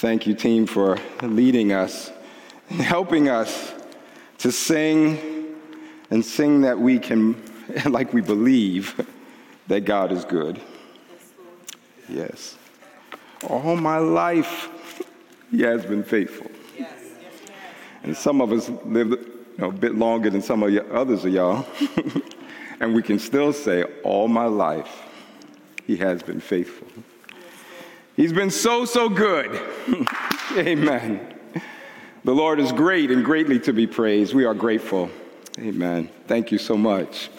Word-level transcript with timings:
Thank 0.00 0.26
you, 0.26 0.32
team, 0.32 0.64
for 0.64 0.96
leading 1.20 1.72
us 1.72 2.10
and 2.70 2.80
helping 2.80 3.28
us 3.28 3.74
to 4.38 4.50
sing 4.50 5.54
and 6.08 6.24
sing 6.24 6.62
that 6.62 6.78
we 6.78 6.98
can, 6.98 7.36
like 7.84 8.14
we 8.14 8.22
believe, 8.22 8.98
that 9.68 9.82
God 9.82 10.10
is 10.10 10.24
good. 10.24 10.58
Yes. 12.08 12.56
All 13.46 13.76
my 13.76 13.98
life, 13.98 14.70
He 15.50 15.60
has 15.64 15.84
been 15.84 16.02
faithful. 16.02 16.50
And 18.02 18.16
some 18.16 18.40
of 18.40 18.52
us 18.52 18.70
live 18.86 19.10
you 19.10 19.18
know, 19.58 19.68
a 19.68 19.70
bit 19.70 19.96
longer 19.96 20.30
than 20.30 20.40
some 20.40 20.62
of 20.62 20.72
the 20.72 20.90
others 20.94 21.26
of 21.26 21.34
y'all. 21.34 21.66
and 22.80 22.94
we 22.94 23.02
can 23.02 23.18
still 23.18 23.52
say, 23.52 23.82
All 24.02 24.28
my 24.28 24.46
life, 24.46 25.02
He 25.86 25.96
has 25.96 26.22
been 26.22 26.40
faithful. 26.40 26.88
He's 28.20 28.34
been 28.34 28.50
so, 28.50 28.84
so 28.84 29.08
good. 29.08 29.50
Amen. 30.52 31.34
The 32.22 32.34
Lord 32.34 32.60
is 32.60 32.70
great 32.70 33.10
and 33.10 33.24
greatly 33.24 33.58
to 33.60 33.72
be 33.72 33.86
praised. 33.86 34.34
We 34.34 34.44
are 34.44 34.52
grateful. 34.52 35.08
Amen. 35.58 36.10
Thank 36.26 36.52
you 36.52 36.58
so 36.58 36.76
much. 36.76 37.30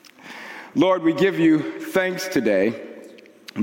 Lord, 0.74 1.02
we 1.02 1.12
give 1.12 1.38
you 1.38 1.58
thanks 1.58 2.28
today 2.28 2.82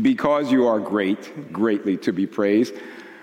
because 0.03 0.51
you 0.51 0.67
are 0.67 0.79
great, 0.79 1.51
greatly 1.51 1.97
to 1.97 2.13
be 2.13 2.27
praised. 2.27 2.75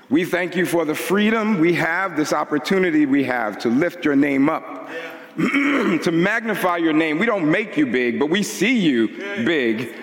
We 0.09 0.25
thank 0.25 0.56
you 0.56 0.67
for 0.67 0.84
the 0.84 0.97
freedom 0.97 1.61
we 1.61 1.75
have, 1.75 2.17
this 2.17 2.33
opportunity 2.33 3.06
we 3.06 3.23
have 3.23 3.61
to 3.61 3.69
lift 3.69 4.05
your 4.05 4.17
name 4.17 4.48
up, 4.48 4.91
to 5.37 6.11
magnify 6.11 6.78
your 6.78 6.95
name. 6.95 7.20
We 7.20 7.27
don't 7.27 7.48
make 7.48 7.77
you 7.77 7.87
big, 7.87 8.19
but 8.19 8.28
we 8.28 8.42
see 8.42 8.77
you 8.77 9.06
big. 9.45 9.95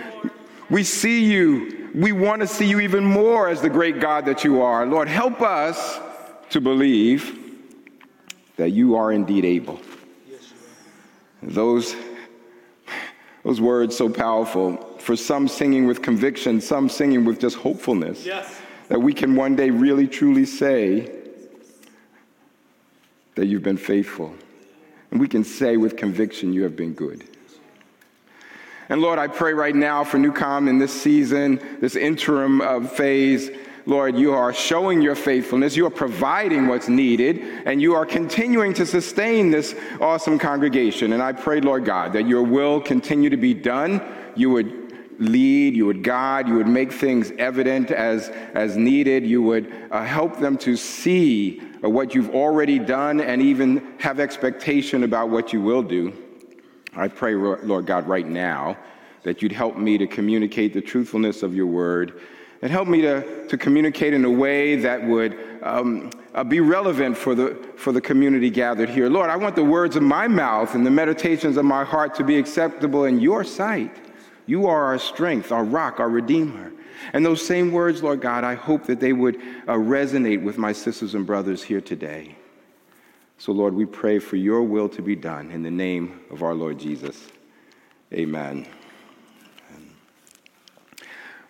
We 0.70 0.86
see 0.86 1.26
you 1.26 1.77
we 1.94 2.12
want 2.12 2.42
to 2.42 2.48
see 2.48 2.66
you 2.66 2.80
even 2.80 3.04
more 3.04 3.50
as 3.50 3.62
the 3.62 3.70
great 3.70 4.00
God 4.00 4.26
that 4.26 4.44
you 4.44 4.62
are. 4.62 4.86
Lord, 4.86 5.08
help 5.08 5.42
us 5.42 6.00
to 6.50 6.62
believe 6.62 7.38
that 8.58 8.70
you 8.70 8.96
are 8.96 9.12
indeed 9.12 9.46
able. 9.46 9.80
Those, 11.42 11.96
those 13.44 13.62
words 13.62 13.96
so 13.96 14.10
powerful. 14.10 14.78
For 15.00 15.16
some 15.16 15.48
singing 15.48 15.86
with 15.86 16.02
conviction, 16.02 16.60
some 16.60 16.90
singing 16.90 17.26
with 17.26 17.40
just 17.40 17.56
hopefulness. 17.56 18.26
Yes. 18.26 18.60
That 18.90 19.00
we 19.00 19.14
can 19.14 19.36
one 19.36 19.56
day 19.56 19.70
really 19.70 20.08
truly 20.08 20.46
say 20.46 21.12
that 23.36 23.46
you've 23.46 23.64
been 23.64 23.78
faithful. 23.78 24.34
And 25.12 25.20
we 25.20 25.28
can 25.28 25.44
say 25.44 25.78
with 25.78 25.96
conviction, 25.96 26.54
you 26.54 26.64
have 26.64 26.76
been 26.76 26.94
good. 26.94 27.24
And 28.90 29.02
Lord, 29.02 29.20
I 29.20 29.28
pray 29.28 29.54
right 29.54 29.76
now 29.76 30.04
for 30.04 30.18
Newcom 30.18 30.70
in 30.70 30.78
this 30.78 31.02
season, 31.02 31.60
this 31.82 31.96
interim 31.96 32.62
uh, 32.62 32.88
phase. 32.88 33.50
Lord, 33.86 34.18
you 34.18 34.34
are 34.34 34.54
showing 34.54 35.02
your 35.02 35.16
faithfulness. 35.16 35.76
You 35.76 35.86
are 35.88 35.90
providing 35.90 36.68
what's 36.68 36.90
needed, 36.90 37.40
and 37.66 37.82
you 37.82 37.96
are 37.96 38.06
continuing 38.06 38.74
to 38.76 38.86
sustain 38.86 39.50
this 39.50 39.76
awesome 40.02 40.40
congregation. 40.40 41.14
And 41.14 41.22
I 41.22 41.34
pray, 41.34 41.62
Lord 41.62 41.86
God, 41.86 42.14
that 42.14 42.28
your 42.28 42.44
will 42.44 42.82
continue 42.82 43.30
to 43.30 43.38
be 43.38 43.54
done. 43.54 44.02
You 44.36 44.50
would 44.52 45.20
lead, 45.20 45.76
you 45.76 45.86
would 45.86 46.04
guide, 46.04 46.48
you 46.48 46.56
would 46.56 46.68
make 46.68 46.92
things 46.92 47.32
evident 47.38 47.92
as, 47.92 48.30
as 48.54 48.78
needed. 48.78 49.26
You 49.26 49.42
would 49.42 49.74
uh, 49.90 50.04
help 50.04 50.40
them 50.40 50.58
to 50.60 50.76
see 50.76 51.60
what 51.82 52.14
you've 52.14 52.36
already 52.36 52.80
done 52.80 53.20
and 53.20 53.42
even 53.42 53.96
have 54.00 54.20
expectation 54.20 55.04
about 55.04 55.30
what 55.30 55.54
you 55.54 55.62
will 55.62 55.84
do. 55.84 56.14
I 56.98 57.08
pray, 57.08 57.36
Lord 57.36 57.86
God, 57.86 58.08
right 58.08 58.28
now 58.28 58.78
that 59.24 59.42
you'd 59.42 59.52
help 59.52 59.78
me 59.78 59.98
to 59.98 60.08
communicate 60.08 60.74
the 60.74 60.82
truthfulness 60.82 61.44
of 61.44 61.56
your 61.56 61.68
word 61.68 62.22
and 62.62 62.72
help 62.72 62.88
me 62.88 63.02
to, 63.02 63.48
to 63.48 63.58
communicate 63.58 64.14
in 64.14 64.26
a 64.26 64.32
way 64.32 64.78
that 64.78 65.04
would 65.04 65.38
um, 65.62 66.10
uh, 66.34 66.44
be 66.44 66.60
relevant 66.60 67.16
for 67.18 67.36
the, 67.36 67.56
for 67.76 67.92
the 67.92 68.02
community 68.02 68.50
gathered 68.50 68.90
here. 68.90 69.10
Lord, 69.10 69.30
I 69.30 69.36
want 69.36 69.56
the 69.56 69.64
words 69.64 69.96
of 69.96 70.04
my 70.04 70.28
mouth 70.28 70.74
and 70.74 70.86
the 70.86 70.92
meditations 70.92 71.58
of 71.58 71.66
my 71.66 71.84
heart 71.84 72.16
to 72.16 72.24
be 72.24 72.38
acceptable 72.38 73.06
in 73.06 73.20
your 73.20 73.44
sight. 73.44 73.96
You 74.46 74.66
are 74.68 74.86
our 74.86 74.98
strength, 74.98 75.52
our 75.52 75.64
rock, 75.64 76.00
our 76.00 76.10
redeemer. 76.10 76.72
And 77.14 77.26
those 77.26 77.46
same 77.46 77.72
words, 77.72 78.02
Lord 78.02 78.22
God, 78.22 78.44
I 78.44 78.56
hope 78.56 78.86
that 78.86 79.00
they 79.00 79.14
would 79.14 79.36
uh, 79.68 79.74
resonate 79.74 80.42
with 80.42 80.58
my 80.58 80.72
sisters 80.72 81.14
and 81.14 81.26
brothers 81.28 81.62
here 81.62 81.82
today. 81.82 82.37
So, 83.40 83.52
Lord, 83.52 83.76
we 83.76 83.86
pray 83.86 84.18
for 84.18 84.36
your 84.36 84.64
will 84.64 84.90
to 84.90 85.02
be 85.02 85.16
done 85.16 85.52
in 85.52 85.62
the 85.62 85.70
name 85.70 86.22
of 86.32 86.42
our 86.42 86.56
Lord 86.56 86.80
Jesus. 86.80 87.28
Amen. 88.12 88.68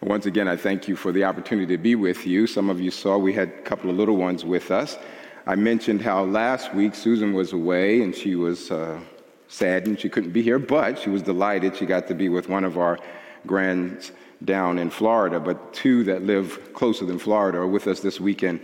Once 0.02 0.26
again, 0.26 0.50
I 0.50 0.58
thank 0.58 0.88
you 0.88 0.98
for 0.98 1.14
the 1.14 1.24
opportunity 1.24 1.76
to 1.76 1.82
be 1.82 1.96
with 1.96 2.28
you. 2.28 2.46
Some 2.46 2.70
of 2.70 2.82
you 2.82 2.92
saw 2.92 3.18
we 3.18 3.34
had 3.34 3.50
a 3.50 3.62
couple 3.62 3.90
of 3.90 3.96
little 3.96 4.18
ones 4.18 4.44
with 4.44 4.70
us. 4.70 4.98
I 5.46 5.56
mentioned 5.56 6.02
how 6.02 6.26
last 6.26 6.74
week 6.74 6.94
Susan 6.94 7.34
was 7.34 7.54
away 7.54 8.02
and 8.02 8.14
she 8.14 8.36
was 8.36 8.70
uh, 8.70 9.00
saddened 9.48 10.00
she 10.00 10.10
couldn't 10.10 10.32
be 10.32 10.42
here, 10.42 10.60
but 10.60 11.00
she 11.00 11.10
was 11.10 11.22
delighted 11.22 11.76
she 11.76 11.86
got 11.86 12.06
to 12.08 12.14
be 12.14 12.28
with 12.28 12.50
one 12.50 12.66
of 12.66 12.78
our 12.78 13.00
grands 13.46 14.12
down 14.44 14.78
in 14.78 14.90
Florida. 14.90 15.40
But 15.40 15.74
two 15.74 16.04
that 16.04 16.22
live 16.22 16.74
closer 16.74 17.06
than 17.06 17.18
Florida 17.18 17.60
are 17.60 17.68
with 17.68 17.88
us 17.88 18.02
this 18.02 18.20
weekend 18.20 18.60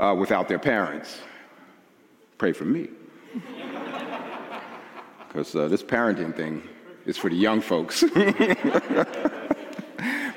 uh, 0.00 0.16
without 0.18 0.48
their 0.48 0.58
parents 0.58 1.20
pray 2.38 2.52
for 2.52 2.64
me. 2.64 2.88
Because 5.28 5.54
uh, 5.56 5.68
this 5.68 5.82
parenting 5.82 6.34
thing 6.36 6.62
is 7.06 7.16
for 7.16 7.28
the 7.28 7.36
young 7.36 7.60
folks. 7.60 8.04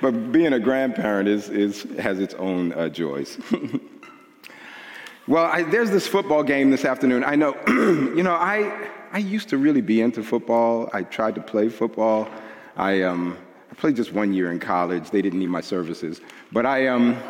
but 0.01 0.31
being 0.31 0.53
a 0.53 0.59
grandparent 0.59 1.29
is, 1.29 1.49
is, 1.49 1.83
has 1.99 2.19
its 2.19 2.33
own 2.35 2.73
uh, 2.73 2.89
joys. 2.89 3.37
well, 5.27 5.45
I, 5.45 5.63
there's 5.63 5.91
this 5.91 6.07
football 6.07 6.43
game 6.43 6.71
this 6.71 6.83
afternoon. 6.85 7.23
I 7.23 7.35
know, 7.35 7.55
you 7.67 8.23
know, 8.23 8.33
I, 8.33 8.89
I 9.11 9.19
used 9.19 9.49
to 9.49 9.57
really 9.57 9.81
be 9.81 10.01
into 10.01 10.23
football. 10.23 10.89
I 10.93 11.03
tried 11.03 11.35
to 11.35 11.41
play 11.41 11.69
football. 11.69 12.27
I, 12.75 13.03
um, 13.03 13.37
I 13.71 13.75
played 13.75 13.95
just 13.95 14.13
one 14.13 14.33
year 14.33 14.51
in 14.51 14.59
college. 14.59 15.09
They 15.11 15.21
didn't 15.21 15.39
need 15.39 15.49
my 15.49 15.61
services. 15.61 16.21
But 16.51 16.65
I, 16.65 16.87
um, 16.87 17.21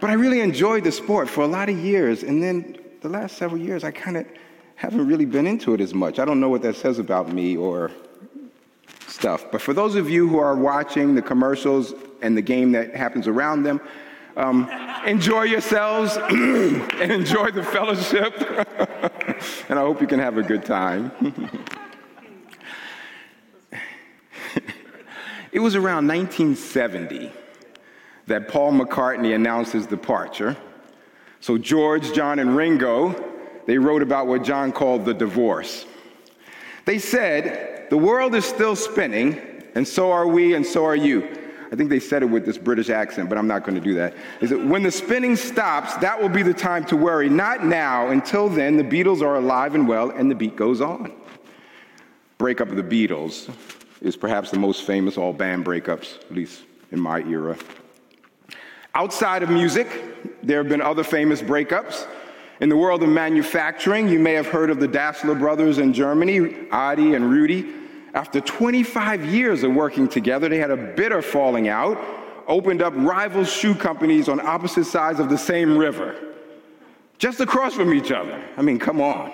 but 0.00 0.10
I 0.10 0.14
really 0.14 0.40
enjoyed 0.40 0.84
the 0.84 0.92
sport 0.92 1.28
for 1.28 1.42
a 1.42 1.46
lot 1.46 1.68
of 1.68 1.78
years. 1.78 2.22
And 2.22 2.42
then 2.42 2.78
the 3.04 3.10
last 3.10 3.36
several 3.36 3.60
years, 3.60 3.84
I 3.84 3.90
kind 3.90 4.16
of 4.16 4.24
haven't 4.76 5.06
really 5.06 5.26
been 5.26 5.46
into 5.46 5.74
it 5.74 5.82
as 5.82 5.92
much. 5.92 6.18
I 6.18 6.24
don't 6.24 6.40
know 6.40 6.48
what 6.48 6.62
that 6.62 6.74
says 6.74 6.98
about 6.98 7.30
me 7.30 7.54
or 7.54 7.90
stuff. 9.06 9.44
But 9.52 9.60
for 9.60 9.74
those 9.74 9.94
of 9.94 10.08
you 10.08 10.26
who 10.26 10.38
are 10.38 10.56
watching 10.56 11.14
the 11.14 11.20
commercials 11.20 11.92
and 12.22 12.34
the 12.34 12.40
game 12.40 12.72
that 12.72 12.96
happens 12.96 13.28
around 13.28 13.62
them, 13.62 13.78
um, 14.38 14.70
enjoy 15.04 15.42
yourselves 15.42 16.16
and 16.30 17.12
enjoy 17.12 17.50
the 17.50 17.62
fellowship. 17.62 18.32
and 19.68 19.78
I 19.78 19.82
hope 19.82 20.00
you 20.00 20.06
can 20.06 20.18
have 20.18 20.38
a 20.38 20.42
good 20.42 20.64
time. 20.64 21.12
it 25.52 25.60
was 25.60 25.76
around 25.76 26.08
1970 26.08 27.30
that 28.28 28.48
Paul 28.48 28.72
McCartney 28.72 29.34
announced 29.34 29.74
his 29.74 29.84
departure 29.84 30.56
so 31.44 31.58
George, 31.58 32.14
John, 32.14 32.38
and 32.38 32.56
Ringo, 32.56 33.14
they 33.66 33.76
wrote 33.76 34.00
about 34.00 34.28
what 34.28 34.44
John 34.44 34.72
called 34.72 35.04
the 35.04 35.12
divorce. 35.12 35.84
They 36.86 36.98
said, 36.98 37.90
the 37.90 37.98
world 37.98 38.34
is 38.34 38.46
still 38.46 38.74
spinning, 38.74 39.62
and 39.74 39.86
so 39.86 40.10
are 40.10 40.26
we, 40.26 40.54
and 40.54 40.64
so 40.64 40.86
are 40.86 40.96
you. 40.96 41.28
I 41.70 41.76
think 41.76 41.90
they 41.90 42.00
said 42.00 42.22
it 42.22 42.30
with 42.30 42.46
this 42.46 42.56
British 42.56 42.88
accent, 42.88 43.28
but 43.28 43.36
I'm 43.36 43.46
not 43.46 43.62
going 43.62 43.74
to 43.74 43.80
do 43.82 43.92
that. 43.92 44.14
Is 44.40 44.48
that 44.48 44.64
when 44.64 44.82
the 44.82 44.90
spinning 44.90 45.36
stops, 45.36 45.94
that 45.96 46.18
will 46.18 46.30
be 46.30 46.42
the 46.42 46.54
time 46.54 46.82
to 46.86 46.96
worry. 46.96 47.28
Not 47.28 47.62
now. 47.62 48.08
Until 48.08 48.48
then, 48.48 48.78
the 48.78 48.82
Beatles 48.82 49.20
are 49.20 49.36
alive 49.36 49.74
and 49.74 49.86
well, 49.86 50.12
and 50.12 50.30
the 50.30 50.34
beat 50.34 50.56
goes 50.56 50.80
on. 50.80 51.12
Breakup 52.38 52.70
of 52.70 52.76
the 52.76 52.82
Beatles 52.82 53.54
is 54.00 54.16
perhaps 54.16 54.50
the 54.50 54.58
most 54.58 54.84
famous 54.84 55.18
all 55.18 55.34
band 55.34 55.66
breakups, 55.66 56.22
at 56.24 56.32
least 56.32 56.62
in 56.90 56.98
my 56.98 57.18
era. 57.24 57.54
Outside 58.96 59.42
of 59.42 59.50
music, 59.50 59.88
there 60.44 60.58
have 60.58 60.68
been 60.68 60.80
other 60.80 61.02
famous 61.02 61.42
breakups. 61.42 62.06
In 62.60 62.68
the 62.68 62.76
world 62.76 63.02
of 63.02 63.08
manufacturing, 63.08 64.08
you 64.08 64.20
may 64.20 64.34
have 64.34 64.46
heard 64.46 64.70
of 64.70 64.78
the 64.78 64.86
Dassler 64.86 65.36
brothers 65.36 65.78
in 65.78 65.92
Germany, 65.92 66.68
Adi 66.70 67.14
and 67.14 67.28
Rudy. 67.28 67.72
After 68.14 68.40
25 68.40 69.24
years 69.24 69.64
of 69.64 69.74
working 69.74 70.06
together, 70.06 70.48
they 70.48 70.58
had 70.58 70.70
a 70.70 70.76
bitter 70.76 71.22
falling 71.22 71.66
out, 71.66 71.98
opened 72.46 72.82
up 72.82 72.92
rival 72.96 73.42
shoe 73.42 73.74
companies 73.74 74.28
on 74.28 74.38
opposite 74.38 74.84
sides 74.84 75.18
of 75.18 75.28
the 75.28 75.38
same 75.38 75.76
river, 75.76 76.14
just 77.18 77.40
across 77.40 77.74
from 77.74 77.92
each 77.92 78.12
other. 78.12 78.40
I 78.56 78.62
mean, 78.62 78.78
come 78.78 79.00
on. 79.00 79.32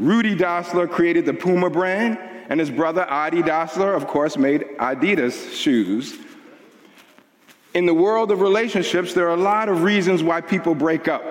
Rudy 0.00 0.34
Dassler 0.34 0.90
created 0.90 1.26
the 1.26 1.34
Puma 1.34 1.70
brand, 1.70 2.18
and 2.48 2.58
his 2.58 2.70
brother 2.70 3.08
Adi 3.08 3.42
Dassler, 3.42 3.94
of 3.94 4.08
course, 4.08 4.36
made 4.36 4.62
Adidas 4.80 5.54
shoes. 5.54 6.18
In 7.74 7.86
the 7.86 7.94
world 7.94 8.32
of 8.32 8.40
relationships, 8.40 9.14
there 9.14 9.26
are 9.28 9.34
a 9.34 9.40
lot 9.40 9.68
of 9.68 9.82
reasons 9.82 10.22
why 10.22 10.40
people 10.40 10.74
break 10.74 11.06
up. 11.06 11.22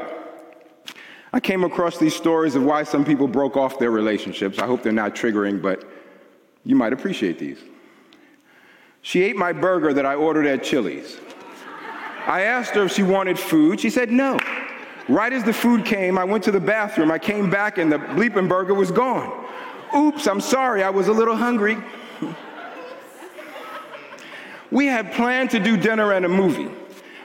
I 1.33 1.39
came 1.39 1.63
across 1.63 1.97
these 1.97 2.15
stories 2.15 2.55
of 2.55 2.63
why 2.63 2.83
some 2.83 3.03
people 3.03 3.27
broke 3.27 3.57
off 3.57 3.77
their 3.77 3.91
relationships. 3.91 4.57
I 4.57 4.65
hope 4.65 4.81
they're 4.81 4.91
not 4.91 5.15
triggering, 5.15 5.61
but 5.61 5.83
you 6.63 6.75
might 6.75 6.93
appreciate 6.93 7.39
these. 7.39 7.59
She 9.01 9.23
ate 9.23 9.35
my 9.35 9.51
burger 9.51 9.93
that 9.93 10.05
I 10.05 10.15
ordered 10.15 10.45
at 10.45 10.63
Chili's. 10.63 11.17
I 12.25 12.41
asked 12.41 12.71
her 12.71 12.83
if 12.83 12.93
she 12.93 13.03
wanted 13.03 13.37
food. 13.37 13.79
She 13.79 13.89
said 13.89 14.11
no. 14.11 14.39
Right 15.07 15.33
as 15.33 15.43
the 15.43 15.53
food 15.53 15.85
came, 15.85 16.17
I 16.17 16.23
went 16.23 16.43
to 16.45 16.51
the 16.51 16.59
bathroom. 16.59 17.11
I 17.11 17.19
came 17.19 17.49
back 17.49 17.77
and 17.77 17.91
the 17.91 17.97
bleeping 17.97 18.47
burger 18.47 18.73
was 18.73 18.91
gone. 18.91 19.45
Oops, 19.95 20.25
I'm 20.27 20.41
sorry, 20.41 20.83
I 20.83 20.89
was 20.89 21.07
a 21.07 21.13
little 21.13 21.35
hungry. 21.35 21.77
We 24.71 24.85
had 24.85 25.11
planned 25.13 25.49
to 25.51 25.59
do 25.59 25.77
dinner 25.77 26.13
and 26.13 26.25
a 26.25 26.29
movie. 26.29 26.69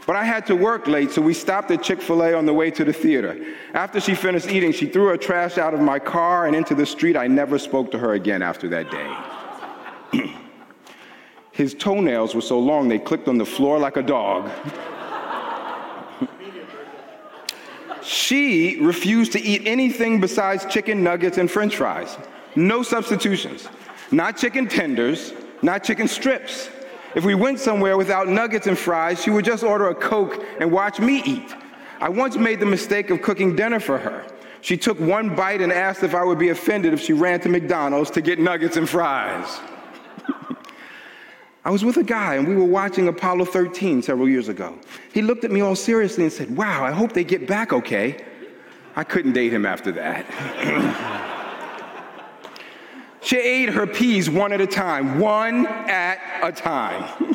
But 0.07 0.17
I 0.17 0.25
had 0.25 0.47
to 0.47 0.55
work 0.55 0.87
late, 0.87 1.13
so 1.13 1.23
we 1.23 1.33
stopped 1.33 1.71
at 1.71 1.83
Chick 1.83 2.03
fil 2.03 2.23
A 2.23 2.35
on 2.35 2.45
the 2.45 2.53
way 2.53 2.71
to 2.71 2.85
the 2.85 2.93
theater. 2.93 3.43
After 3.73 4.01
she 4.01 4.15
finished 4.15 4.49
eating, 4.49 4.73
she 4.73 4.87
threw 4.87 5.07
her 5.07 5.17
trash 5.17 5.57
out 5.57 5.73
of 5.73 5.81
my 5.81 5.99
car 5.99 6.47
and 6.47 6.55
into 6.55 6.75
the 6.75 6.85
street. 6.85 7.17
I 7.17 7.27
never 7.27 7.59
spoke 7.59 7.91
to 7.93 7.99
her 7.99 8.13
again 8.13 8.43
after 8.43 8.69
that 8.69 8.91
day. 8.91 10.31
His 11.53 11.73
toenails 11.73 12.35
were 12.35 12.43
so 12.43 12.59
long 12.59 12.89
they 12.89 12.99
clicked 12.99 13.29
on 13.29 13.39
the 13.39 13.47
floor 13.47 13.79
like 13.79 13.97
a 13.97 14.03
dog. 14.03 14.51
she 18.03 18.79
refused 18.81 19.33
to 19.33 19.41
eat 19.41 19.63
anything 19.65 20.21
besides 20.21 20.67
chicken 20.67 21.03
nuggets 21.03 21.39
and 21.39 21.51
french 21.51 21.77
fries. 21.77 22.19
No 22.57 22.83
substitutions. 22.83 23.69
Not 24.11 24.37
chicken 24.37 24.69
tenders, 24.69 25.33
not 25.63 25.83
chicken 25.83 26.09
strips. 26.09 26.69
If 27.15 27.25
we 27.25 27.35
went 27.35 27.61
somewhere 27.61 27.97
without 27.97 28.29
nuggets 28.29 28.67
and 28.67 28.77
fries, 28.77 29.23
she 29.23 29.31
would 29.31 29.45
just 29.45 29.63
order 29.63 29.89
a 29.89 29.95
Coke 29.95 30.45
and 30.59 30.73
watch 30.73 30.99
me 30.99 31.23
eat. 31.25 31.55
I 32.01 32.09
once 32.09 32.37
made 32.37 32.61
the 32.61 32.67
mistake 32.67 33.11
of 33.11 33.23
cooking 33.23 33.55
dinner 33.55 33.81
for 33.81 33.99
her. 33.99 34.25
She 34.61 34.77
took 34.77 34.99
one 34.99 35.35
bite 35.37 35.61
and 35.61 35.73
asked 35.73 36.03
if 36.03 36.15
I 36.15 36.25
would 36.25 36.39
be 36.39 36.49
offended 36.49 36.93
if 36.93 37.01
she 37.01 37.13
ran 37.13 37.41
to 37.41 37.49
McDonald's 37.49 38.11
to 38.13 38.21
get 38.21 38.39
nuggets 38.39 38.77
and 38.77 38.89
fries. 38.89 39.61
I 41.67 41.71
was 41.71 41.85
with 41.85 41.97
a 41.97 42.03
guy 42.03 42.35
and 42.35 42.47
we 42.47 42.57
were 42.57 42.65
watching 42.65 43.09
Apollo 43.09 43.47
13 43.47 44.03
several 44.03 44.29
years 44.29 44.49
ago. 44.49 44.79
He 45.13 45.23
looked 45.23 45.45
at 45.45 45.51
me 45.51 45.61
all 45.61 45.77
seriously 45.77 46.25
and 46.25 46.33
said, 46.33 46.55
Wow, 46.55 46.85
I 46.85 46.93
hope 46.93 47.13
they 47.13 47.25
get 47.25 47.47
back 47.47 47.73
okay. 47.73 48.23
I 48.97 49.05
couldn't 49.05 49.33
date 49.33 49.53
him 49.53 49.65
after 49.65 49.93
that. 49.93 51.25
She 53.25 53.39
ate 53.39 53.71
her 53.71 53.87
peas 53.87 54.29
one 54.29 54.53
at 54.53 54.61
a 54.61 54.67
time, 54.67 55.19
one 55.19 55.67
at 55.67 56.19
a 56.43 56.53
time. 56.53 57.35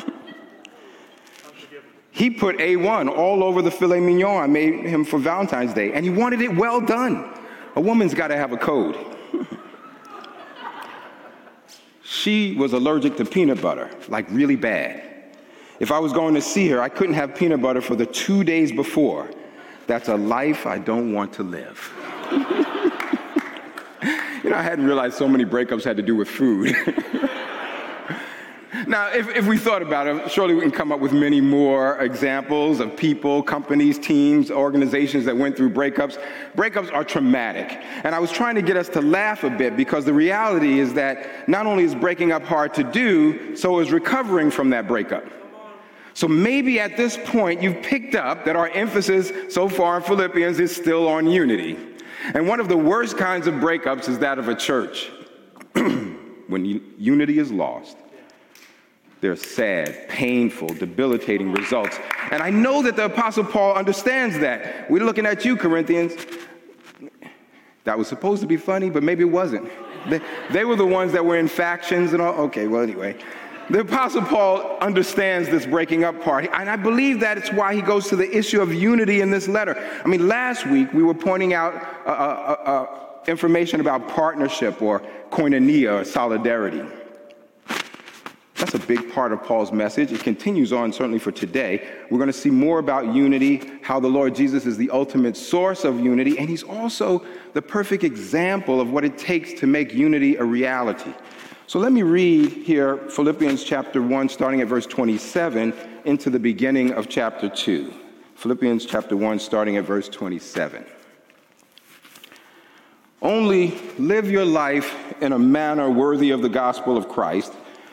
he 2.12 2.30
put 2.30 2.58
A1 2.58 3.08
all 3.08 3.42
over 3.42 3.60
the 3.60 3.72
filet 3.72 3.98
mignon 3.98 4.40
I 4.40 4.46
made 4.46 4.86
him 4.86 5.04
for 5.04 5.18
Valentine's 5.18 5.74
Day, 5.74 5.92
and 5.92 6.04
he 6.04 6.10
wanted 6.10 6.42
it 6.42 6.54
well 6.54 6.80
done. 6.80 7.36
A 7.74 7.80
woman's 7.80 8.14
got 8.14 8.28
to 8.28 8.36
have 8.36 8.52
a 8.52 8.56
code. 8.56 8.96
she 12.04 12.54
was 12.54 12.72
allergic 12.72 13.16
to 13.16 13.24
peanut 13.24 13.60
butter, 13.60 13.90
like 14.08 14.30
really 14.30 14.56
bad. 14.56 15.02
If 15.80 15.90
I 15.90 15.98
was 15.98 16.12
going 16.12 16.34
to 16.34 16.40
see 16.40 16.68
her, 16.68 16.80
I 16.80 16.88
couldn't 16.88 17.16
have 17.16 17.34
peanut 17.34 17.60
butter 17.62 17.80
for 17.80 17.96
the 17.96 18.06
two 18.06 18.44
days 18.44 18.70
before. 18.70 19.28
That's 19.88 20.08
a 20.08 20.16
life 20.16 20.66
I 20.66 20.78
don't 20.78 21.12
want 21.12 21.32
to 21.32 21.42
live. 21.42 21.92
You 24.50 24.56
know, 24.56 24.62
I 24.62 24.64
hadn't 24.64 24.84
realized 24.84 25.16
so 25.16 25.28
many 25.28 25.44
breakups 25.44 25.84
had 25.84 25.96
to 25.98 26.02
do 26.02 26.16
with 26.16 26.28
food. 26.28 26.74
now, 28.88 29.06
if, 29.12 29.28
if 29.28 29.46
we 29.46 29.56
thought 29.56 29.80
about 29.80 30.08
it, 30.08 30.28
surely 30.28 30.54
we 30.54 30.60
can 30.62 30.72
come 30.72 30.90
up 30.90 30.98
with 30.98 31.12
many 31.12 31.40
more 31.40 31.96
examples 32.00 32.80
of 32.80 32.96
people, 32.96 33.44
companies, 33.44 33.96
teams, 33.96 34.50
organizations 34.50 35.24
that 35.26 35.36
went 35.36 35.56
through 35.56 35.70
breakups. 35.70 36.20
Breakups 36.56 36.92
are 36.92 37.04
traumatic. 37.04 37.78
And 38.02 38.12
I 38.12 38.18
was 38.18 38.32
trying 38.32 38.56
to 38.56 38.62
get 38.62 38.76
us 38.76 38.88
to 38.88 39.00
laugh 39.00 39.44
a 39.44 39.50
bit 39.50 39.76
because 39.76 40.04
the 40.04 40.14
reality 40.14 40.80
is 40.80 40.94
that 40.94 41.48
not 41.48 41.66
only 41.66 41.84
is 41.84 41.94
breaking 41.94 42.32
up 42.32 42.42
hard 42.42 42.74
to 42.74 42.82
do, 42.82 43.54
so 43.54 43.78
is 43.78 43.92
recovering 43.92 44.50
from 44.50 44.70
that 44.70 44.88
breakup. 44.88 45.22
So 46.14 46.26
maybe 46.26 46.80
at 46.80 46.96
this 46.96 47.16
point 47.24 47.62
you've 47.62 47.82
picked 47.84 48.16
up 48.16 48.44
that 48.46 48.56
our 48.56 48.66
emphasis 48.70 49.30
so 49.48 49.68
far 49.68 49.98
in 49.98 50.02
Philippians 50.02 50.58
is 50.58 50.74
still 50.74 51.06
on 51.06 51.28
unity. 51.28 51.78
And 52.34 52.46
one 52.46 52.60
of 52.60 52.68
the 52.68 52.76
worst 52.76 53.16
kinds 53.16 53.46
of 53.46 53.54
breakups 53.54 54.08
is 54.08 54.18
that 54.20 54.38
of 54.38 54.48
a 54.48 54.54
church. 54.54 55.10
when 55.74 56.64
unity 56.98 57.38
is 57.38 57.50
lost, 57.50 57.96
there's 59.20 59.44
sad, 59.46 60.08
painful, 60.08 60.68
debilitating 60.68 61.52
results. 61.52 61.98
And 62.30 62.42
I 62.42 62.50
know 62.50 62.82
that 62.82 62.96
the 62.96 63.04
Apostle 63.04 63.44
Paul 63.44 63.74
understands 63.74 64.38
that. 64.38 64.90
We're 64.90 65.04
looking 65.04 65.26
at 65.26 65.44
you, 65.44 65.56
Corinthians. 65.56 66.14
That 67.84 67.98
was 67.98 68.08
supposed 68.08 68.40
to 68.42 68.46
be 68.46 68.56
funny, 68.56 68.90
but 68.90 69.02
maybe 69.02 69.22
it 69.22 69.30
wasn't. 69.30 69.70
They, 70.08 70.20
they 70.50 70.64
were 70.64 70.76
the 70.76 70.86
ones 70.86 71.12
that 71.12 71.24
were 71.24 71.36
in 71.36 71.48
factions 71.48 72.12
and 72.12 72.22
all. 72.22 72.34
Okay, 72.44 72.66
well, 72.66 72.82
anyway. 72.82 73.16
The 73.70 73.82
Apostle 73.82 74.22
Paul 74.22 74.78
understands 74.80 75.48
this 75.48 75.64
breaking 75.64 76.02
up 76.02 76.20
part, 76.22 76.44
and 76.52 76.68
I 76.68 76.74
believe 76.74 77.20
that 77.20 77.38
it's 77.38 77.52
why 77.52 77.72
he 77.72 77.80
goes 77.80 78.08
to 78.08 78.16
the 78.16 78.28
issue 78.36 78.60
of 78.60 78.74
unity 78.74 79.20
in 79.20 79.30
this 79.30 79.46
letter. 79.46 79.76
I 80.04 80.08
mean, 80.08 80.26
last 80.26 80.66
week 80.66 80.92
we 80.92 81.04
were 81.04 81.14
pointing 81.14 81.54
out 81.54 81.74
uh, 82.04 82.08
uh, 82.08 82.56
uh, 82.64 83.20
information 83.28 83.78
about 83.78 84.08
partnership 84.08 84.82
or 84.82 85.02
koinonia 85.30 86.00
or 86.00 86.04
solidarity. 86.04 86.82
That's 88.56 88.74
a 88.74 88.80
big 88.80 89.12
part 89.12 89.30
of 89.30 89.44
Paul's 89.44 89.70
message. 89.70 90.10
It 90.10 90.24
continues 90.24 90.72
on, 90.72 90.92
certainly 90.92 91.20
for 91.20 91.30
today. 91.30 91.88
We're 92.10 92.18
going 92.18 92.26
to 92.26 92.32
see 92.32 92.50
more 92.50 92.80
about 92.80 93.14
unity, 93.14 93.70
how 93.82 94.00
the 94.00 94.08
Lord 94.08 94.34
Jesus 94.34 94.66
is 94.66 94.78
the 94.78 94.90
ultimate 94.90 95.36
source 95.36 95.84
of 95.84 96.00
unity, 96.00 96.38
and 96.38 96.48
he's 96.48 96.64
also 96.64 97.24
the 97.52 97.62
perfect 97.62 98.02
example 98.02 98.80
of 98.80 98.90
what 98.90 99.04
it 99.04 99.16
takes 99.16 99.52
to 99.60 99.68
make 99.68 99.94
unity 99.94 100.34
a 100.34 100.44
reality. 100.44 101.14
So 101.70 101.78
let 101.78 101.92
me 101.92 102.02
read 102.02 102.50
here 102.50 102.96
Philippians 102.96 103.62
chapter 103.62 104.02
1, 104.02 104.28
starting 104.28 104.60
at 104.60 104.66
verse 104.66 104.86
27, 104.86 105.72
into 106.04 106.28
the 106.28 106.40
beginning 106.40 106.90
of 106.94 107.08
chapter 107.08 107.48
2. 107.48 107.94
Philippians 108.34 108.84
chapter 108.84 109.16
1, 109.16 109.38
starting 109.38 109.76
at 109.76 109.84
verse 109.84 110.08
27. 110.08 110.84
Only 113.22 113.78
live 114.00 114.28
your 114.28 114.44
life 114.44 115.14
in 115.22 115.32
a 115.32 115.38
manner 115.38 115.88
worthy 115.88 116.32
of 116.32 116.42
the 116.42 116.48
gospel 116.48 116.96
of 116.96 117.08
Christ, 117.08 117.52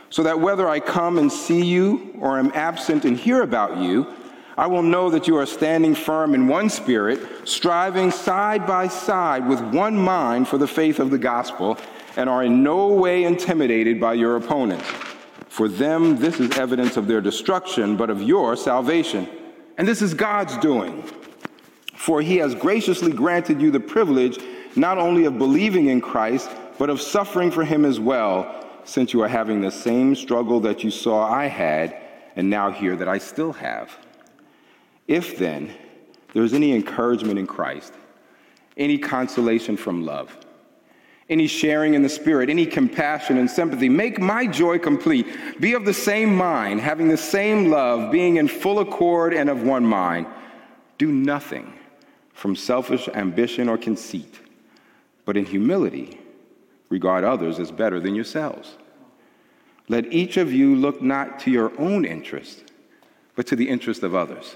so 0.10 0.24
that 0.24 0.40
whether 0.40 0.68
I 0.68 0.80
come 0.80 1.20
and 1.20 1.32
see 1.32 1.64
you 1.64 2.16
or 2.20 2.40
am 2.40 2.52
absent 2.56 3.06
and 3.06 3.16
hear 3.16 3.44
about 3.44 3.78
you, 3.78 4.12
I 4.57 4.65
will 4.65 4.81
know 4.81 5.12
that 5.12 5.27
you 5.27 5.38
are 5.38 5.45
standing 5.45 5.94
firm 5.94 6.33
in 6.33 6.48
one 6.48 6.69
spirit, 6.69 7.48
striving 7.48 8.09
side 8.09 8.65
by 8.65 8.88
side 8.88 9.48
with 9.48 9.62
one 9.62 9.95
mind 9.95 10.48
for 10.48 10.57
the 10.57 10.68
faith 10.68 11.00
of 11.00 11.12
the 11.12 11.19
gospel 11.19 11.77
and 12.15 12.27
are 12.27 12.44
in 12.44 12.63
no 12.63 12.88
way 12.88 13.24
intimidated 13.24 14.00
by 14.00 14.15
your 14.15 14.36
opponents. 14.36 14.88
For 15.48 15.68
them, 15.68 16.18
this 16.18 16.39
is 16.39 16.57
evidence 16.57 16.98
of 16.98 17.06
their 17.06 17.21
destruction, 17.21 17.95
but 17.95 18.09
of 18.09 18.24
your 18.24 18.56
salvation. 18.56 19.30
And 19.77 19.88
this 19.88 20.01
is 20.01 20.15
God's 20.15 20.57
doing. 20.57 21.04
For 21.94 22.21
he 22.21 22.37
has 22.37 22.56
graciously 22.56 23.11
granted 23.11 23.61
you 23.61 23.69
the 23.69 23.80
privilege 23.80 24.40
not 24.76 24.97
only 24.97 25.26
of 25.26 25.37
believing 25.37 25.87
in 25.87 26.02
Christ, 26.02 26.49
but 26.80 26.90
of 26.90 26.99
suffering 26.99 27.52
for 27.52 27.64
him 27.64 27.85
as 27.85 27.99
well, 27.99 28.66
since 28.85 29.14
you 29.14 29.21
are 29.21 29.28
having 29.28 29.61
the 29.61 29.71
same 29.71 30.16
struggle 30.16 30.59
that 30.61 30.83
you 30.83 30.90
saw 30.90 31.31
I 31.31 31.45
had, 31.45 31.95
and 32.35 32.49
now 32.49 32.71
hear 32.71 32.95
that 32.95 33.07
I 33.07 33.19
still 33.19 33.54
have. 33.54 33.95
If 35.07 35.37
then 35.37 35.71
there 36.33 36.44
is 36.44 36.54
any 36.54 36.73
encouragement 36.73 37.40
in 37.40 37.47
Christ, 37.47 37.94
any 38.76 38.97
consolation 38.97 39.78
from 39.78 40.06
love, 40.06 40.35
any 41.30 41.47
sharing 41.47 41.94
in 41.94 42.04
the 42.04 42.09
Spirit, 42.09 42.49
any 42.49 42.66
compassion 42.66 43.37
and 43.37 43.49
sympathy. 43.49 43.90
Make 43.90 44.19
my 44.19 44.47
joy 44.47 44.80
complete. 44.80 45.28
Be 45.59 45.73
of 45.73 45.83
the 45.83 45.94
same 45.94 46.33
mind, 46.33 46.80
having 46.80 47.09
the 47.09 47.18
same 47.18 47.69
love, 47.69 48.11
being 48.11 48.37
in 48.37 48.47
full 48.47 48.80
accord 48.80 49.33
and 49.33 49.49
of 49.49 49.64
one 49.64 49.85
mind. 49.85 50.28
Do 50.97 51.11
nothing 51.11 51.73
from 52.33 52.56
selfish 52.56 53.09
ambition 53.09 53.68
or 53.68 53.78
conceit, 53.78 54.40
but 55.26 55.35
in 55.35 55.45
humility 55.45 56.19
regard 56.90 57.23
others 57.23 57.59
as 57.59 57.71
better 57.71 57.99
than 57.99 58.16
yourselves. 58.16 58.78
Let 59.90 60.11
each 60.14 60.37
of 60.37 60.54
you 60.54 60.76
look 60.76 61.02
not 61.02 61.40
to 61.42 61.52
your 61.52 61.78
own 61.80 62.06
interest, 62.06 62.64
but 63.35 63.47
to 63.47 63.56
the 63.56 63.68
interest 63.68 64.04
of 64.04 64.16
others. 64.16 64.56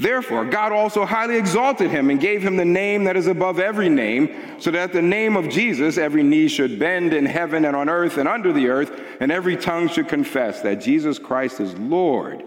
Therefore, 0.00 0.46
God 0.46 0.72
also 0.72 1.04
highly 1.04 1.36
exalted 1.36 1.90
him 1.90 2.08
and 2.08 2.18
gave 2.18 2.42
him 2.42 2.56
the 2.56 2.64
name 2.64 3.04
that 3.04 3.18
is 3.18 3.26
above 3.26 3.58
every 3.58 3.90
name, 3.90 4.34
so 4.58 4.70
that 4.70 4.94
the 4.94 5.02
name 5.02 5.36
of 5.36 5.50
Jesus 5.50 5.98
every 5.98 6.22
knee 6.22 6.48
should 6.48 6.78
bend 6.78 7.12
in 7.12 7.26
heaven 7.26 7.66
and 7.66 7.76
on 7.76 7.90
earth 7.90 8.16
and 8.16 8.26
under 8.26 8.50
the 8.50 8.68
earth, 8.68 8.98
and 9.20 9.30
every 9.30 9.58
tongue 9.58 9.88
should 9.88 10.08
confess 10.08 10.62
that 10.62 10.76
Jesus 10.76 11.18
Christ 11.18 11.60
is 11.60 11.74
Lord 11.74 12.42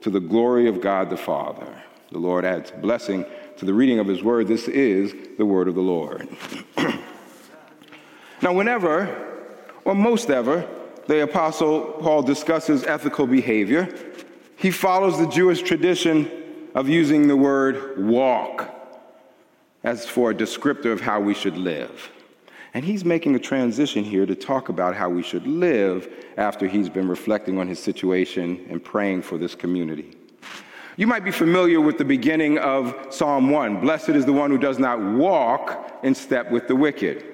to 0.00 0.10
the 0.10 0.18
glory 0.18 0.66
of 0.66 0.80
God 0.80 1.08
the 1.08 1.16
Father. 1.16 1.80
The 2.10 2.18
Lord 2.18 2.44
adds 2.44 2.72
blessing 2.72 3.24
to 3.58 3.64
the 3.64 3.72
reading 3.72 4.00
of 4.00 4.08
his 4.08 4.24
word. 4.24 4.48
This 4.48 4.66
is 4.66 5.14
the 5.38 5.46
word 5.46 5.68
of 5.68 5.76
the 5.76 5.82
Lord. 5.82 6.28
Now, 8.42 8.52
whenever, 8.52 9.42
or 9.84 9.94
most 9.94 10.28
ever, 10.28 10.68
the 11.06 11.22
Apostle 11.22 11.82
Paul 12.00 12.22
discusses 12.22 12.84
ethical 12.84 13.26
behavior, 13.26 13.88
he 14.56 14.70
follows 14.70 15.18
the 15.18 15.26
Jewish 15.26 15.62
tradition 15.62 16.30
of 16.76 16.90
using 16.90 17.26
the 17.26 17.36
word 17.36 17.98
walk 18.06 18.70
as 19.82 20.06
for 20.06 20.30
a 20.30 20.34
descriptor 20.34 20.92
of 20.92 21.00
how 21.00 21.18
we 21.18 21.32
should 21.32 21.56
live. 21.56 22.12
And 22.74 22.84
he's 22.84 23.02
making 23.02 23.34
a 23.34 23.38
transition 23.38 24.04
here 24.04 24.26
to 24.26 24.34
talk 24.34 24.68
about 24.68 24.94
how 24.94 25.08
we 25.08 25.22
should 25.22 25.46
live 25.46 26.06
after 26.36 26.66
he's 26.66 26.90
been 26.90 27.08
reflecting 27.08 27.58
on 27.58 27.66
his 27.66 27.78
situation 27.78 28.66
and 28.68 28.84
praying 28.84 29.22
for 29.22 29.38
this 29.38 29.54
community. 29.54 30.14
You 30.98 31.06
might 31.06 31.24
be 31.24 31.30
familiar 31.30 31.80
with 31.80 31.96
the 31.96 32.04
beginning 32.04 32.58
of 32.58 32.94
Psalm 33.08 33.48
1 33.48 33.80
Blessed 33.80 34.10
is 34.10 34.26
the 34.26 34.34
one 34.34 34.50
who 34.50 34.58
does 34.58 34.78
not 34.78 35.00
walk 35.00 35.98
in 36.02 36.14
step 36.14 36.50
with 36.50 36.68
the 36.68 36.76
wicked. 36.76 37.24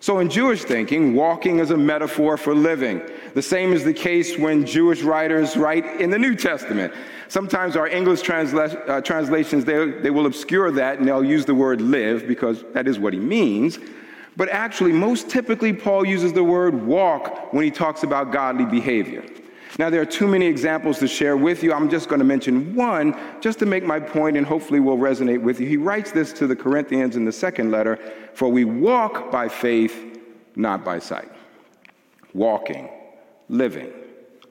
So, 0.00 0.20
in 0.20 0.30
Jewish 0.30 0.62
thinking, 0.62 1.14
walking 1.14 1.58
is 1.58 1.70
a 1.70 1.76
metaphor 1.76 2.36
for 2.36 2.54
living. 2.54 3.02
The 3.34 3.42
same 3.42 3.72
is 3.72 3.82
the 3.82 3.92
case 3.92 4.38
when 4.38 4.64
Jewish 4.64 5.02
writers 5.02 5.56
write 5.56 6.00
in 6.00 6.10
the 6.10 6.18
New 6.18 6.36
Testament. 6.36 6.92
Sometimes 7.28 7.76
our 7.76 7.86
English 7.86 8.22
transla- 8.22 8.88
uh, 8.88 9.00
translations, 9.02 9.64
they, 9.64 9.90
they 9.90 10.10
will 10.10 10.26
obscure 10.26 10.70
that 10.72 10.98
and 10.98 11.06
they'll 11.06 11.24
use 11.24 11.44
the 11.44 11.54
word 11.54 11.80
live 11.80 12.26
because 12.26 12.64
that 12.72 12.88
is 12.88 12.98
what 12.98 13.12
he 13.12 13.20
means. 13.20 13.78
But 14.36 14.48
actually, 14.48 14.92
most 14.92 15.28
typically, 15.28 15.72
Paul 15.72 16.06
uses 16.06 16.32
the 16.32 16.44
word 16.44 16.86
walk 16.86 17.52
when 17.52 17.64
he 17.64 17.70
talks 17.70 18.02
about 18.02 18.32
godly 18.32 18.64
behavior. 18.64 19.24
Now, 19.78 19.90
there 19.90 20.00
are 20.00 20.06
too 20.06 20.26
many 20.26 20.46
examples 20.46 20.98
to 21.00 21.08
share 21.08 21.36
with 21.36 21.62
you. 21.62 21.72
I'm 21.72 21.90
just 21.90 22.08
going 22.08 22.20
to 22.20 22.24
mention 22.24 22.74
one 22.74 23.16
just 23.40 23.58
to 23.58 23.66
make 23.66 23.84
my 23.84 24.00
point 24.00 24.36
and 24.36 24.46
hopefully 24.46 24.80
will 24.80 24.96
resonate 24.96 25.42
with 25.42 25.60
you. 25.60 25.66
He 25.66 25.76
writes 25.76 26.10
this 26.10 26.32
to 26.34 26.46
the 26.46 26.56
Corinthians 26.56 27.14
in 27.16 27.24
the 27.24 27.32
second 27.32 27.70
letter 27.70 27.98
For 28.32 28.48
we 28.48 28.64
walk 28.64 29.30
by 29.30 29.48
faith, 29.48 30.20
not 30.56 30.84
by 30.84 30.98
sight. 30.98 31.30
Walking, 32.32 32.88
living, 33.48 33.92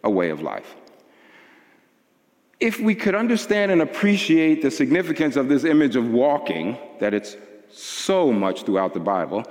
a 0.03 0.09
way 0.09 0.29
of 0.29 0.41
life. 0.41 0.75
If 2.59 2.79
we 2.79 2.95
could 2.95 3.13
understand 3.13 3.71
and 3.71 3.81
appreciate 3.81 4.61
the 4.61 4.71
significance 4.71 5.35
of 5.35 5.47
this 5.47 5.63
image 5.63 5.95
of 5.95 6.09
walking, 6.09 6.77
that 6.99 7.13
it's 7.13 7.37
so 7.69 8.31
much 8.31 8.63
throughout 8.63 8.93
the 8.93 8.99
Bible, 8.99 9.45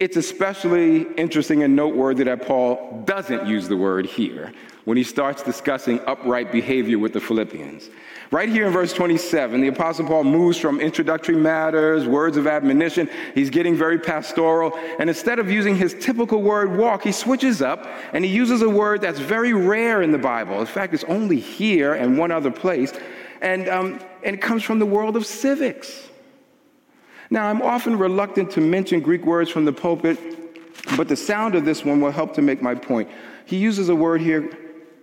it's 0.00 0.16
especially 0.16 1.02
interesting 1.14 1.62
and 1.62 1.76
noteworthy 1.76 2.24
that 2.24 2.46
Paul 2.46 3.02
doesn't 3.04 3.46
use 3.46 3.68
the 3.68 3.76
word 3.76 4.06
here 4.06 4.52
when 4.86 4.96
he 4.96 5.02
starts 5.02 5.42
discussing 5.42 6.00
upright 6.06 6.52
behavior 6.52 6.96
with 6.96 7.12
the 7.12 7.20
Philippians. 7.20 7.90
Right 8.30 8.48
here 8.48 8.68
in 8.68 8.72
verse 8.72 8.92
27, 8.92 9.60
the 9.60 9.66
Apostle 9.66 10.06
Paul 10.06 10.22
moves 10.22 10.58
from 10.58 10.80
introductory 10.80 11.34
matters, 11.34 12.06
words 12.06 12.36
of 12.36 12.46
admonition. 12.46 13.10
He's 13.34 13.50
getting 13.50 13.74
very 13.74 13.98
pastoral. 13.98 14.76
And 15.00 15.10
instead 15.10 15.40
of 15.40 15.50
using 15.50 15.74
his 15.74 15.94
typical 16.00 16.40
word 16.40 16.76
walk, 16.76 17.02
he 17.02 17.10
switches 17.10 17.62
up 17.62 17.84
and 18.12 18.24
he 18.24 18.30
uses 18.30 18.62
a 18.62 18.70
word 18.70 19.00
that's 19.00 19.18
very 19.18 19.52
rare 19.52 20.02
in 20.02 20.12
the 20.12 20.18
Bible. 20.18 20.60
In 20.60 20.66
fact, 20.66 20.94
it's 20.94 21.04
only 21.04 21.40
here 21.40 21.94
and 21.94 22.16
one 22.16 22.30
other 22.30 22.52
place. 22.52 22.92
And, 23.40 23.68
um, 23.68 24.00
and 24.22 24.36
it 24.36 24.40
comes 24.40 24.62
from 24.62 24.78
the 24.78 24.86
world 24.86 25.16
of 25.16 25.26
civics. 25.26 26.08
Now, 27.28 27.48
I'm 27.48 27.60
often 27.60 27.98
reluctant 27.98 28.52
to 28.52 28.60
mention 28.60 29.00
Greek 29.00 29.26
words 29.26 29.50
from 29.50 29.64
the 29.64 29.72
pulpit, 29.72 30.16
but 30.96 31.08
the 31.08 31.16
sound 31.16 31.56
of 31.56 31.64
this 31.64 31.84
one 31.84 32.00
will 32.00 32.12
help 32.12 32.34
to 32.34 32.42
make 32.42 32.62
my 32.62 32.76
point. 32.76 33.08
He 33.46 33.56
uses 33.56 33.88
a 33.88 33.96
word 33.96 34.20
here, 34.20 34.48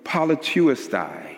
politeuestai. 0.04 1.36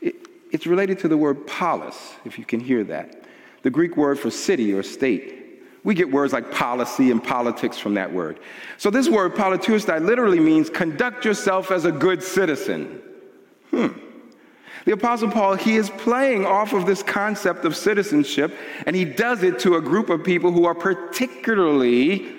It, 0.00 0.14
it's 0.50 0.66
related 0.66 0.98
to 1.00 1.08
the 1.08 1.16
word 1.16 1.46
polis, 1.46 2.14
if 2.24 2.38
you 2.38 2.44
can 2.44 2.60
hear 2.60 2.84
that, 2.84 3.24
the 3.62 3.70
Greek 3.70 3.96
word 3.96 4.18
for 4.18 4.30
city 4.30 4.72
or 4.72 4.82
state. 4.82 5.38
We 5.84 5.94
get 5.94 6.10
words 6.10 6.32
like 6.32 6.52
policy 6.52 7.10
and 7.10 7.22
politics 7.22 7.76
from 7.76 7.94
that 7.94 8.12
word. 8.12 8.38
So 8.78 8.88
this 8.90 9.08
word, 9.08 9.34
politeuestai, 9.34 10.04
literally 10.04 10.38
means 10.38 10.70
conduct 10.70 11.24
yourself 11.24 11.70
as 11.72 11.84
a 11.84 11.92
good 11.92 12.22
citizen. 12.22 13.02
Hmm. 13.70 13.88
The 14.84 14.92
Apostle 14.92 15.30
Paul, 15.30 15.54
he 15.54 15.76
is 15.76 15.90
playing 15.90 16.44
off 16.44 16.72
of 16.72 16.86
this 16.86 17.02
concept 17.02 17.64
of 17.64 17.76
citizenship, 17.76 18.56
and 18.86 18.96
he 18.96 19.04
does 19.04 19.42
it 19.42 19.58
to 19.60 19.76
a 19.76 19.80
group 19.80 20.10
of 20.10 20.24
people 20.24 20.50
who 20.50 20.64
are 20.64 20.74
particularly 20.74 22.32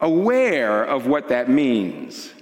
aware 0.00 0.82
of 0.84 1.06
what 1.06 1.28
that 1.28 1.50
means. 1.50 2.32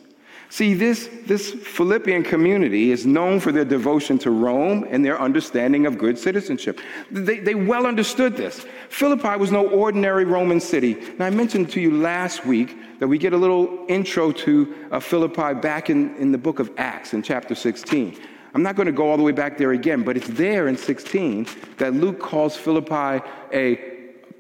See, 0.50 0.73
this, 0.73 1.11
this 1.26 1.50
Philippian 1.50 2.23
community 2.23 2.90
is 2.90 3.05
known 3.05 3.38
for 3.38 3.52
their 3.52 3.67
devotion 3.67 4.19
to 4.21 4.31
Rome 4.31 4.87
and 4.88 5.05
their 5.05 5.21
understanding 5.21 5.85
of 5.85 5.99
good 5.99 6.19
citizenship. 6.19 6.81
They, 7.11 7.38
they 7.38 7.55
well 7.55 7.87
understood 7.87 8.35
this. 8.35 8.64
Philippi 8.88 9.37
was 9.37 9.52
no 9.52 9.69
ordinary 9.69 10.25
Roman 10.25 10.59
city. 10.59 10.95
And 10.95 11.23
I 11.23 11.28
mentioned 11.28 11.71
to 11.73 11.81
you 11.81 11.99
last 11.99 12.47
week 12.47 12.99
that 12.99 13.07
we 13.07 13.19
get 13.19 13.35
a 13.35 13.37
little 13.37 13.85
intro 13.88 14.33
to 14.33 14.88
uh, 14.90 15.00
Philippi 15.00 15.52
back 15.52 15.90
in, 15.90 16.17
in 16.17 16.33
the 16.33 16.38
book 16.38 16.61
of 16.61 16.71
Acts 16.78 17.12
in 17.12 17.23
chapter 17.23 17.55
16. 17.55 18.19
I'm 18.55 18.62
not 18.62 18.75
going 18.75 18.87
to 18.87 18.93
go 18.93 19.11
all 19.11 19.19
the 19.19 19.23
way 19.23 19.33
back 19.33 19.59
there 19.59 19.73
again, 19.73 20.02
but 20.02 20.17
it's 20.17 20.28
there 20.28 20.69
in 20.69 20.78
16 20.78 21.47
that 21.76 21.93
Luke 21.93 22.19
calls 22.19 22.57
Philippi 22.57 23.23
a 23.52 23.76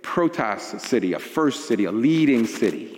protos 0.00 0.80
city, 0.80 1.12
a 1.12 1.18
first 1.18 1.68
city, 1.68 1.84
a 1.84 1.92
leading 1.92 2.46
city. 2.46 2.97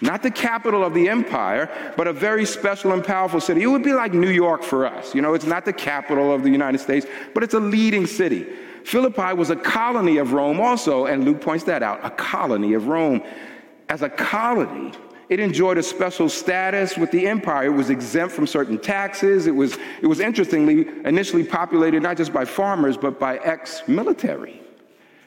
Not 0.00 0.22
the 0.22 0.30
capital 0.30 0.84
of 0.84 0.94
the 0.94 1.08
empire, 1.08 1.70
but 1.96 2.06
a 2.06 2.12
very 2.12 2.44
special 2.44 2.92
and 2.92 3.04
powerful 3.04 3.40
city. 3.40 3.62
It 3.62 3.66
would 3.66 3.82
be 3.82 3.92
like 3.92 4.12
New 4.12 4.30
York 4.30 4.62
for 4.62 4.86
us. 4.86 5.14
You 5.14 5.22
know, 5.22 5.34
it's 5.34 5.46
not 5.46 5.64
the 5.64 5.72
capital 5.72 6.32
of 6.32 6.42
the 6.42 6.50
United 6.50 6.78
States, 6.78 7.06
but 7.34 7.42
it's 7.42 7.54
a 7.54 7.60
leading 7.60 8.06
city. 8.06 8.46
Philippi 8.84 9.34
was 9.34 9.50
a 9.50 9.56
colony 9.56 10.18
of 10.18 10.32
Rome 10.32 10.60
also, 10.60 11.06
and 11.06 11.24
Luke 11.24 11.40
points 11.40 11.64
that 11.64 11.82
out 11.82 12.00
a 12.04 12.10
colony 12.10 12.74
of 12.74 12.86
Rome. 12.86 13.22
As 13.88 14.02
a 14.02 14.08
colony, 14.08 14.92
it 15.28 15.40
enjoyed 15.40 15.76
a 15.76 15.82
special 15.82 16.28
status 16.28 16.96
with 16.96 17.10
the 17.10 17.26
empire. 17.26 17.66
It 17.66 17.76
was 17.76 17.90
exempt 17.90 18.34
from 18.34 18.46
certain 18.46 18.78
taxes. 18.78 19.46
It 19.46 19.54
was, 19.54 19.76
it 20.00 20.06
was 20.06 20.20
interestingly 20.20 20.88
initially 21.04 21.44
populated 21.44 22.02
not 22.02 22.16
just 22.16 22.32
by 22.32 22.44
farmers, 22.46 22.96
but 22.96 23.20
by 23.20 23.36
ex 23.38 23.82
military, 23.86 24.62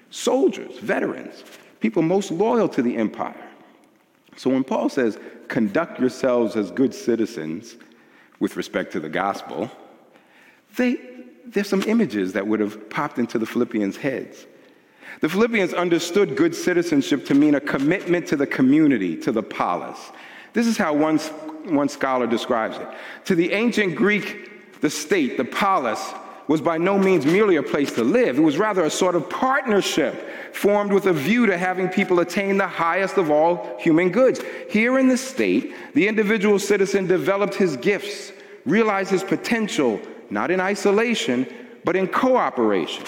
soldiers, 0.09 0.79
veterans, 0.79 1.43
people 1.79 2.01
most 2.01 2.31
loyal 2.31 2.67
to 2.69 2.81
the 2.81 2.97
empire. 2.97 3.50
So 4.37 4.49
when 4.49 4.63
Paul 4.63 4.89
says, 4.89 5.19
conduct 5.47 5.99
yourselves 5.99 6.55
as 6.55 6.71
good 6.71 6.93
citizens 6.93 7.75
with 8.39 8.55
respect 8.55 8.91
to 8.93 8.99
the 8.99 9.09
gospel, 9.09 9.69
they, 10.77 10.99
there's 11.45 11.67
some 11.67 11.83
images 11.83 12.33
that 12.33 12.47
would 12.47 12.59
have 12.59 12.89
popped 12.89 13.19
into 13.19 13.37
the 13.37 13.45
Philippians' 13.45 13.97
heads. 13.97 14.45
The 15.19 15.29
Philippians 15.29 15.73
understood 15.73 16.37
good 16.37 16.55
citizenship 16.55 17.25
to 17.25 17.33
mean 17.33 17.55
a 17.55 17.59
commitment 17.59 18.27
to 18.27 18.35
the 18.35 18.47
community, 18.47 19.17
to 19.17 19.31
the 19.31 19.43
polis. 19.43 20.11
This 20.53 20.67
is 20.67 20.77
how 20.77 20.93
one, 20.93 21.17
one 21.65 21.89
scholar 21.89 22.25
describes 22.25 22.77
it. 22.77 22.87
To 23.25 23.35
the 23.35 23.51
ancient 23.51 23.95
Greek, 23.95 24.79
the 24.81 24.89
state, 24.89 25.37
the 25.37 25.45
polis, 25.45 26.13
was 26.47 26.61
by 26.61 26.77
no 26.77 26.97
means 26.97 27.25
merely 27.25 27.55
a 27.55 27.63
place 27.63 27.93
to 27.93 28.03
live. 28.03 28.37
It 28.37 28.41
was 28.41 28.57
rather 28.57 28.83
a 28.83 28.89
sort 28.89 29.15
of 29.15 29.29
partnership 29.29 30.53
formed 30.53 30.91
with 30.91 31.05
a 31.05 31.13
view 31.13 31.45
to 31.45 31.57
having 31.57 31.87
people 31.89 32.19
attain 32.19 32.57
the 32.57 32.67
highest 32.67 33.17
of 33.17 33.31
all 33.31 33.77
human 33.79 34.09
goods. 34.09 34.41
Here 34.69 34.99
in 34.99 35.07
the 35.07 35.17
state, 35.17 35.73
the 35.93 36.07
individual 36.07 36.59
citizen 36.59 37.07
developed 37.07 37.55
his 37.55 37.77
gifts, 37.77 38.31
realized 38.65 39.11
his 39.11 39.23
potential, 39.23 40.01
not 40.29 40.51
in 40.51 40.59
isolation, 40.59 41.47
but 41.83 41.95
in 41.95 42.07
cooperation. 42.07 43.05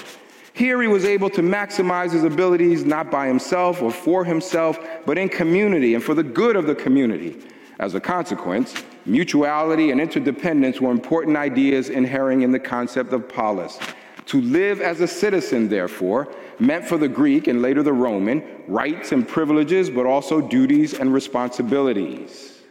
Here 0.54 0.82
he 0.82 0.88
was 0.88 1.04
able 1.04 1.30
to 1.32 1.42
maximize 1.42 2.12
his 2.12 2.24
abilities 2.24 2.86
not 2.86 3.10
by 3.10 3.28
himself 3.28 3.82
or 3.82 3.92
for 3.92 4.24
himself, 4.24 4.80
but 5.06 5.18
in 5.18 5.28
community 5.28 5.96
and 5.96 6.04
for 6.04 6.13
the 6.13 6.24
good 6.24 6.56
of 6.56 6.68
the 6.68 6.75
community. 6.75 7.42
As 7.80 7.96
a 7.96 8.00
consequence, 8.00 8.75
mutuality 9.05 9.91
and 9.91 10.00
interdependence 10.00 10.79
were 10.79 10.91
important 10.91 11.38
ideas 11.38 11.89
inherent 11.89 12.43
in 12.43 12.51
the 12.51 12.60
concept 12.60 13.13
of 13.13 13.27
polis. 13.27 13.79
To 14.27 14.41
live 14.41 14.81
as 14.81 15.01
a 15.01 15.07
citizen, 15.07 15.67
therefore, 15.67 16.33
meant 16.60 16.86
for 16.86 16.98
the 16.98 17.07
Greek 17.07 17.48
and 17.48 17.62
later 17.62 17.83
the 17.83 17.93
Roman 17.93 18.43
rights 18.67 19.12
and 19.12 19.27
privileges, 19.27 19.89
but 19.89 20.05
also 20.05 20.39
duties 20.39 20.93
and 20.93 21.13
responsibilities. 21.13 22.62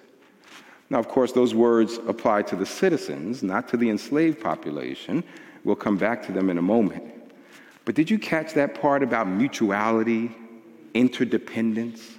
Now, 0.88 0.98
of 0.98 1.08
course, 1.08 1.32
those 1.32 1.54
words 1.54 1.98
apply 2.06 2.42
to 2.42 2.56
the 2.56 2.66
citizens, 2.66 3.42
not 3.42 3.68
to 3.68 3.76
the 3.76 3.90
enslaved 3.90 4.40
population. 4.40 5.24
We'll 5.64 5.76
come 5.76 5.96
back 5.96 6.22
to 6.26 6.32
them 6.32 6.50
in 6.50 6.58
a 6.58 6.62
moment. 6.62 7.04
But 7.84 7.94
did 7.94 8.10
you 8.10 8.18
catch 8.18 8.54
that 8.54 8.80
part 8.80 9.02
about 9.02 9.26
mutuality, 9.26 10.30
interdependence? 10.94 12.18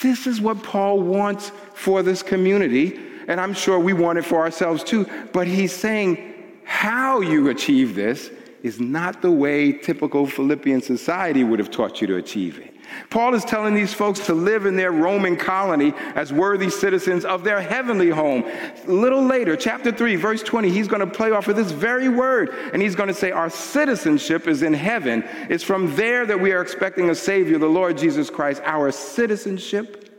This 0.00 0.26
is 0.26 0.40
what 0.40 0.62
Paul 0.62 1.00
wants 1.00 1.52
for 1.74 2.02
this 2.02 2.22
community, 2.22 2.98
and 3.28 3.40
I'm 3.40 3.54
sure 3.54 3.78
we 3.78 3.92
want 3.92 4.18
it 4.18 4.24
for 4.24 4.40
ourselves 4.40 4.84
too. 4.84 5.06
But 5.32 5.46
he's 5.46 5.72
saying 5.72 6.34
how 6.64 7.20
you 7.20 7.48
achieve 7.48 7.94
this 7.94 8.30
is 8.62 8.80
not 8.80 9.22
the 9.22 9.30
way 9.30 9.72
typical 9.72 10.26
Philippian 10.26 10.80
society 10.80 11.44
would 11.44 11.58
have 11.58 11.70
taught 11.70 12.00
you 12.00 12.06
to 12.06 12.16
achieve 12.16 12.58
it. 12.58 12.72
Paul 13.10 13.34
is 13.34 13.44
telling 13.44 13.74
these 13.74 13.94
folks 13.94 14.20
to 14.26 14.34
live 14.34 14.66
in 14.66 14.76
their 14.76 14.92
Roman 14.92 15.36
colony 15.36 15.94
as 16.14 16.32
worthy 16.32 16.68
citizens 16.70 17.24
of 17.24 17.44
their 17.44 17.60
heavenly 17.60 18.10
home. 18.10 18.44
A 18.86 18.90
little 18.90 19.22
later, 19.22 19.56
chapter 19.56 19.90
3, 19.90 20.16
verse 20.16 20.42
20, 20.42 20.70
he's 20.70 20.88
going 20.88 21.00
to 21.00 21.06
play 21.06 21.30
off 21.30 21.48
of 21.48 21.56
this 21.56 21.70
very 21.70 22.08
word, 22.08 22.50
and 22.72 22.82
he's 22.82 22.94
going 22.94 23.08
to 23.08 23.14
say, 23.14 23.30
Our 23.30 23.50
citizenship 23.50 24.46
is 24.46 24.62
in 24.62 24.74
heaven. 24.74 25.24
It's 25.48 25.64
from 25.64 25.94
there 25.96 26.26
that 26.26 26.38
we 26.38 26.52
are 26.52 26.60
expecting 26.60 27.10
a 27.10 27.14
Savior, 27.14 27.58
the 27.58 27.66
Lord 27.66 27.96
Jesus 27.96 28.30
Christ. 28.30 28.62
Our 28.64 28.92
citizenship 28.92 30.10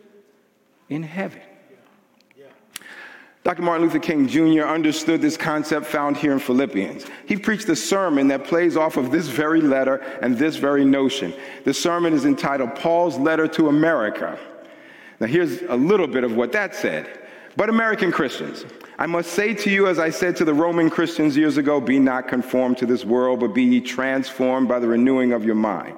in 0.89 1.03
heaven. 1.03 1.41
Dr. 3.43 3.61
Martin 3.61 3.85
Luther 3.85 3.99
King 3.99 4.25
Jr. 4.25 4.63
understood 4.63 5.21
this 5.21 5.35
concept 5.35 5.85
found 5.85 6.15
here 6.15 6.31
in 6.31 6.39
Philippians. 6.39 7.05
He 7.25 7.35
preached 7.35 7.67
a 7.67 7.75
sermon 7.75 8.29
that 8.29 8.45
plays 8.45 8.77
off 8.77 8.95
of 8.95 9.11
this 9.11 9.27
very 9.27 9.59
letter 9.59 9.95
and 10.21 10.37
this 10.37 10.55
very 10.55 10.85
notion. 10.85 11.33
The 11.65 11.73
sermon 11.73 12.13
is 12.13 12.23
entitled 12.23 12.75
Paul's 12.75 13.17
Letter 13.17 13.49
to 13.49 13.67
America. 13.67 14.39
Now, 15.19 15.27
here's 15.27 15.61
a 15.63 15.75
little 15.75 16.07
bit 16.07 16.23
of 16.23 16.35
what 16.35 16.53
that 16.53 16.73
said. 16.73 17.19
But, 17.57 17.69
American 17.69 18.11
Christians, 18.13 18.65
I 18.97 19.07
must 19.07 19.33
say 19.33 19.53
to 19.53 19.69
you, 19.69 19.87
as 19.87 19.99
I 19.99 20.09
said 20.09 20.37
to 20.37 20.45
the 20.45 20.53
Roman 20.53 20.89
Christians 20.89 21.35
years 21.35 21.57
ago, 21.57 21.81
be 21.81 21.99
not 21.99 22.29
conformed 22.29 22.77
to 22.79 22.85
this 22.85 23.03
world, 23.03 23.41
but 23.41 23.53
be 23.53 23.63
ye 23.63 23.81
transformed 23.81 24.67
by 24.67 24.79
the 24.79 24.87
renewing 24.87 25.33
of 25.33 25.43
your 25.43 25.55
mind. 25.55 25.95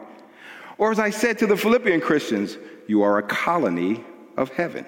Or, 0.80 0.92
as 0.92 1.00
I 1.00 1.12
said 1.12 1.38
to 1.40 1.48
the 1.48 1.56
Philippian 1.56 2.02
Christians, 2.02 2.58
you 2.88 3.04
are 3.04 3.20
a 3.20 3.24
colony 3.24 4.04
of 4.36 4.50
heaven. 4.50 4.86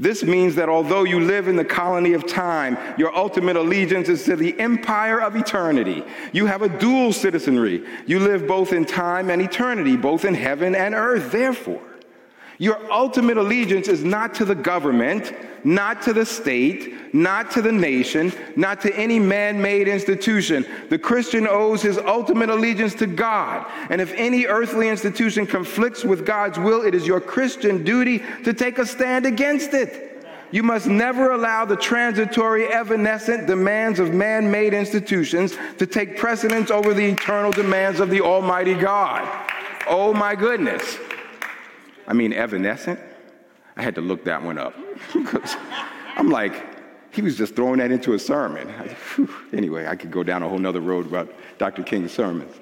This 0.00 0.24
means 0.24 0.54
that 0.54 0.70
although 0.70 1.04
you 1.04 1.20
live 1.20 1.46
in 1.46 1.56
the 1.56 1.64
colony 1.64 2.14
of 2.14 2.26
time, 2.26 2.78
your 2.96 3.14
ultimate 3.14 3.56
allegiance 3.56 4.08
is 4.08 4.24
to 4.24 4.34
the 4.34 4.58
empire 4.58 5.20
of 5.20 5.36
eternity. 5.36 6.02
You 6.32 6.46
have 6.46 6.62
a 6.62 6.70
dual 6.70 7.12
citizenry. 7.12 7.84
You 8.06 8.18
live 8.18 8.46
both 8.46 8.72
in 8.72 8.86
time 8.86 9.28
and 9.28 9.42
eternity, 9.42 9.98
both 9.98 10.24
in 10.24 10.32
heaven 10.32 10.74
and 10.74 10.94
earth. 10.94 11.30
Therefore, 11.30 11.82
your 12.60 12.78
ultimate 12.92 13.38
allegiance 13.38 13.88
is 13.88 14.04
not 14.04 14.34
to 14.34 14.44
the 14.44 14.54
government, 14.54 15.32
not 15.64 16.02
to 16.02 16.12
the 16.12 16.26
state, 16.26 17.14
not 17.14 17.50
to 17.52 17.62
the 17.62 17.72
nation, 17.72 18.30
not 18.54 18.82
to 18.82 18.94
any 18.94 19.18
man 19.18 19.62
made 19.62 19.88
institution. 19.88 20.66
The 20.90 20.98
Christian 20.98 21.46
owes 21.48 21.80
his 21.80 21.96
ultimate 21.96 22.50
allegiance 22.50 22.94
to 22.96 23.06
God. 23.06 23.66
And 23.88 23.98
if 23.98 24.12
any 24.12 24.44
earthly 24.44 24.90
institution 24.90 25.46
conflicts 25.46 26.04
with 26.04 26.26
God's 26.26 26.58
will, 26.58 26.82
it 26.82 26.94
is 26.94 27.06
your 27.06 27.18
Christian 27.18 27.82
duty 27.82 28.22
to 28.44 28.52
take 28.52 28.78
a 28.78 28.84
stand 28.84 29.24
against 29.24 29.72
it. 29.72 30.22
You 30.50 30.62
must 30.62 30.86
never 30.86 31.30
allow 31.30 31.64
the 31.64 31.76
transitory, 31.76 32.66
evanescent 32.66 33.46
demands 33.46 33.98
of 34.00 34.12
man 34.12 34.50
made 34.50 34.74
institutions 34.74 35.56
to 35.78 35.86
take 35.86 36.18
precedence 36.18 36.70
over 36.70 36.92
the 36.92 37.06
eternal 37.06 37.52
demands 37.52 38.00
of 38.00 38.10
the 38.10 38.20
Almighty 38.20 38.74
God. 38.74 39.26
Oh 39.86 40.12
my 40.12 40.34
goodness. 40.34 40.98
I 42.10 42.12
mean, 42.12 42.32
evanescent. 42.32 42.98
I 43.76 43.82
had 43.82 43.94
to 43.94 44.00
look 44.00 44.24
that 44.24 44.42
one 44.42 44.58
up 44.58 44.74
I'm 46.16 46.28
like, 46.28 47.14
he 47.14 47.22
was 47.22 47.38
just 47.38 47.54
throwing 47.54 47.78
that 47.78 47.92
into 47.92 48.14
a 48.14 48.18
sermon. 48.18 48.68
anyway, 49.52 49.86
I 49.86 49.94
could 49.94 50.10
go 50.10 50.24
down 50.24 50.42
a 50.42 50.48
whole 50.48 50.58
nother 50.58 50.80
road 50.80 51.06
about 51.06 51.32
Dr. 51.58 51.84
King's 51.84 52.12
sermons. 52.12 52.52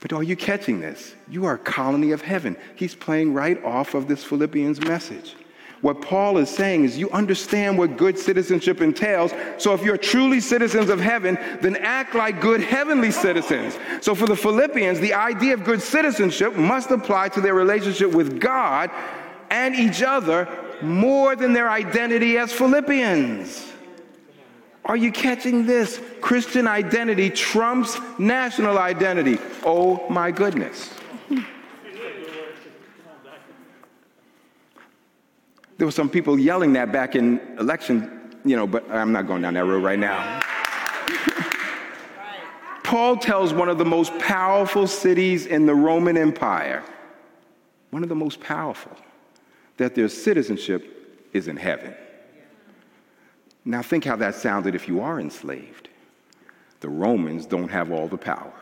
But 0.00 0.12
are 0.12 0.22
you 0.22 0.36
catching 0.36 0.80
this? 0.80 1.14
You 1.28 1.46
are 1.46 1.54
a 1.54 1.58
colony 1.58 2.12
of 2.12 2.20
heaven. 2.20 2.56
He's 2.74 2.94
playing 2.94 3.32
right 3.32 3.62
off 3.64 3.94
of 3.94 4.06
this 4.06 4.22
Philippians 4.22 4.82
message. 4.82 5.34
What 5.82 6.00
Paul 6.00 6.38
is 6.38 6.48
saying 6.48 6.84
is 6.84 6.96
you 6.96 7.10
understand 7.10 7.76
what 7.76 7.96
good 7.96 8.18
citizenship 8.18 8.80
entails. 8.80 9.32
So 9.58 9.74
if 9.74 9.82
you're 9.82 9.98
truly 9.98 10.40
citizens 10.40 10.88
of 10.88 11.00
heaven, 11.00 11.38
then 11.60 11.76
act 11.76 12.14
like 12.14 12.40
good 12.40 12.60
heavenly 12.60 13.10
citizens. 13.10 13.78
So 14.00 14.14
for 14.14 14.26
the 14.26 14.36
Philippians, 14.36 15.00
the 15.00 15.14
idea 15.14 15.54
of 15.54 15.64
good 15.64 15.82
citizenship 15.82 16.56
must 16.56 16.90
apply 16.90 17.28
to 17.30 17.40
their 17.40 17.54
relationship 17.54 18.12
with 18.12 18.40
God 18.40 18.90
and 19.50 19.74
each 19.74 20.02
other 20.02 20.48
more 20.82 21.36
than 21.36 21.52
their 21.52 21.70
identity 21.70 22.38
as 22.38 22.52
Philippians. 22.52 23.72
Are 24.84 24.96
you 24.96 25.10
catching 25.10 25.66
this? 25.66 26.00
Christian 26.20 26.66
identity 26.66 27.28
trumps 27.28 27.98
national 28.18 28.78
identity. 28.78 29.38
Oh 29.64 30.08
my 30.08 30.30
goodness. 30.30 30.95
There 35.78 35.86
were 35.86 35.92
some 35.92 36.08
people 36.08 36.38
yelling 36.38 36.72
that 36.74 36.90
back 36.92 37.16
in 37.16 37.40
election, 37.58 38.38
you 38.44 38.56
know, 38.56 38.66
but 38.66 38.90
I'm 38.90 39.12
not 39.12 39.26
going 39.26 39.42
down 39.42 39.54
that 39.54 39.64
road 39.64 39.82
right 39.82 39.98
now. 39.98 40.40
Paul 42.82 43.16
tells 43.16 43.52
one 43.52 43.68
of 43.68 43.78
the 43.78 43.84
most 43.84 44.16
powerful 44.18 44.86
cities 44.86 45.46
in 45.46 45.66
the 45.66 45.74
Roman 45.74 46.16
Empire, 46.16 46.84
one 47.90 48.02
of 48.02 48.08
the 48.08 48.14
most 48.14 48.40
powerful, 48.40 48.96
that 49.76 49.94
their 49.94 50.08
citizenship 50.08 51.28
is 51.32 51.48
in 51.48 51.56
heaven. 51.56 51.94
Now, 53.64 53.82
think 53.82 54.04
how 54.04 54.14
that 54.16 54.36
sounded 54.36 54.76
if 54.76 54.86
you 54.86 55.00
are 55.00 55.18
enslaved. 55.18 55.88
The 56.80 56.88
Romans 56.88 57.44
don't 57.44 57.68
have 57.68 57.90
all 57.90 58.06
the 58.06 58.16
power. 58.16 58.52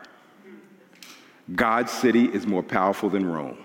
God's 1.53 1.91
city 1.91 2.25
is 2.25 2.47
more 2.47 2.63
powerful 2.63 3.09
than 3.09 3.25
Rome. 3.25 3.63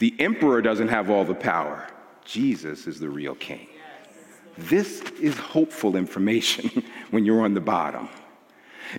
The 0.00 0.14
emperor 0.18 0.60
doesn't 0.60 0.88
have 0.88 1.08
all 1.08 1.24
the 1.24 1.34
power. 1.34 1.86
Jesus 2.24 2.86
is 2.86 3.00
the 3.00 3.08
real 3.08 3.34
king. 3.34 3.68
This 4.58 5.00
is 5.20 5.36
hopeful 5.38 5.96
information 5.96 6.84
when 7.10 7.24
you're 7.24 7.42
on 7.42 7.54
the 7.54 7.60
bottom. 7.60 8.08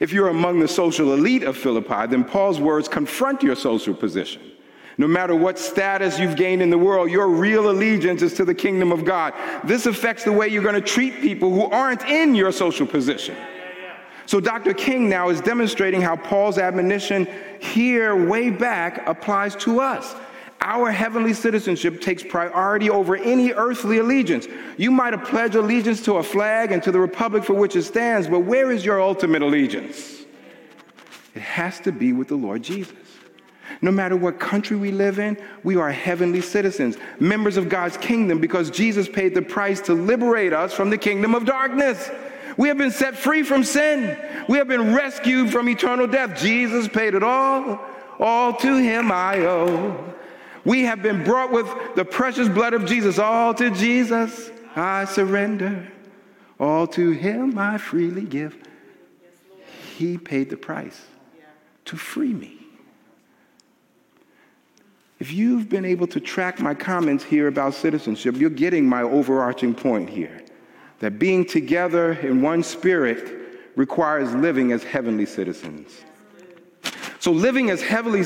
If 0.01 0.11
you're 0.11 0.29
among 0.29 0.59
the 0.59 0.67
social 0.67 1.13
elite 1.13 1.43
of 1.43 1.55
Philippi, 1.55 2.07
then 2.07 2.23
Paul's 2.23 2.59
words 2.59 2.87
confront 2.87 3.43
your 3.43 3.55
social 3.55 3.93
position. 3.93 4.41
No 4.97 5.07
matter 5.07 5.35
what 5.35 5.57
status 5.57 6.19
you've 6.19 6.35
gained 6.35 6.61
in 6.61 6.69
the 6.69 6.77
world, 6.77 7.09
your 7.09 7.27
real 7.27 7.69
allegiance 7.71 8.21
is 8.21 8.33
to 8.35 8.45
the 8.45 8.53
kingdom 8.53 8.91
of 8.91 9.05
God. 9.05 9.33
This 9.63 9.85
affects 9.85 10.23
the 10.23 10.31
way 10.31 10.47
you're 10.47 10.63
going 10.63 10.75
to 10.75 10.81
treat 10.81 11.19
people 11.21 11.51
who 11.51 11.65
aren't 11.65 12.03
in 12.03 12.35
your 12.35 12.51
social 12.51 12.85
position. 12.85 13.35
So, 14.25 14.39
Dr. 14.39 14.73
King 14.73 15.09
now 15.09 15.29
is 15.29 15.41
demonstrating 15.41 16.01
how 16.01 16.15
Paul's 16.15 16.57
admonition 16.57 17.27
here, 17.59 18.15
way 18.15 18.49
back, 18.49 19.05
applies 19.07 19.55
to 19.57 19.81
us. 19.81 20.15
Our 20.65 20.91
heavenly 20.91 21.33
citizenship 21.33 21.99
takes 21.99 22.23
priority 22.23 22.89
over 22.89 23.17
any 23.17 23.51
earthly 23.51 23.97
allegiance. 23.97 24.47
You 24.77 24.91
might 24.91 25.11
have 25.13 25.25
pledged 25.25 25.55
allegiance 25.55 26.01
to 26.05 26.13
a 26.13 26.23
flag 26.23 26.71
and 26.71 26.81
to 26.83 26.91
the 26.91 26.99
republic 26.99 27.43
for 27.43 27.53
which 27.53 27.75
it 27.75 27.83
stands, 27.83 28.27
but 28.27 28.39
where 28.39 28.71
is 28.71 28.85
your 28.85 29.01
ultimate 29.01 29.41
allegiance? 29.41 30.23
It 31.35 31.41
has 31.41 31.81
to 31.81 31.91
be 31.91 32.13
with 32.13 32.29
the 32.29 32.35
Lord 32.35 32.63
Jesus. 32.63 32.95
No 33.81 33.91
matter 33.91 34.15
what 34.15 34.39
country 34.39 34.77
we 34.77 34.91
live 34.91 35.19
in, 35.19 35.37
we 35.63 35.75
are 35.75 35.91
heavenly 35.91 36.39
citizens, 36.39 36.95
members 37.19 37.57
of 37.57 37.67
God's 37.67 37.97
kingdom, 37.97 38.39
because 38.39 38.69
Jesus 38.69 39.09
paid 39.09 39.35
the 39.35 39.41
price 39.41 39.81
to 39.81 39.93
liberate 39.93 40.53
us 40.53 40.71
from 40.71 40.89
the 40.89 40.97
kingdom 40.97 41.35
of 41.35 41.43
darkness. 41.43 42.09
We 42.55 42.69
have 42.69 42.77
been 42.77 42.91
set 42.91 43.17
free 43.17 43.43
from 43.43 43.65
sin. 43.65 44.17
We 44.47 44.59
have 44.59 44.69
been 44.69 44.93
rescued 44.93 45.51
from 45.51 45.67
eternal 45.67 46.07
death. 46.07 46.39
Jesus 46.39 46.87
paid 46.87 47.15
it 47.15 47.23
all. 47.23 47.81
All 48.19 48.53
to 48.57 48.77
him 48.77 49.11
I 49.11 49.39
owe. 49.39 50.12
We 50.65 50.83
have 50.83 51.01
been 51.01 51.23
brought 51.23 51.51
with 51.51 51.67
the 51.95 52.05
precious 52.05 52.47
blood 52.47 52.73
of 52.73 52.85
Jesus. 52.85 53.19
All 53.19 53.53
to 53.55 53.69
Jesus 53.69 54.51
I 54.75 55.05
surrender. 55.05 55.87
All 56.59 56.87
to 56.87 57.11
him 57.11 57.57
I 57.57 57.77
freely 57.77 58.23
give. 58.23 58.55
He 59.97 60.17
paid 60.17 60.49
the 60.49 60.57
price 60.57 60.99
to 61.85 61.97
free 61.97 62.33
me. 62.33 62.57
If 65.19 65.31
you've 65.31 65.69
been 65.69 65.85
able 65.85 66.07
to 66.07 66.19
track 66.19 66.59
my 66.59 66.73
comments 66.73 67.23
here 67.23 67.47
about 67.47 67.73
citizenship, 67.73 68.35
you're 68.35 68.49
getting 68.49 68.87
my 68.87 69.03
overarching 69.03 69.73
point 69.73 70.09
here 70.09 70.41
that 70.99 71.19
being 71.19 71.45
together 71.45 72.13
in 72.13 72.41
one 72.41 72.63
spirit 72.63 73.59
requires 73.75 74.33
living 74.33 74.71
as 74.71 74.83
heavenly 74.83 75.25
citizens. 75.25 76.03
So, 77.23 77.31
living 77.31 77.69
as 77.69 77.81
heavenly, 77.81 78.23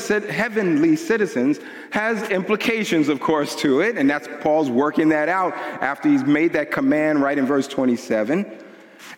citizens 0.95 1.60
has 1.91 2.31
implications, 2.31 3.10
of 3.10 3.19
course, 3.19 3.55
to 3.57 3.81
it, 3.81 3.95
and 3.95 4.10
that's 4.10 4.27
Paul's 4.41 4.71
working 4.71 5.10
that 5.10 5.29
out 5.29 5.53
after 5.53 6.10
he's 6.10 6.23
made 6.23 6.53
that 6.53 6.71
command 6.71 7.21
right 7.21 7.38
in 7.38 7.45
verse 7.45 7.67
27. 7.67 8.51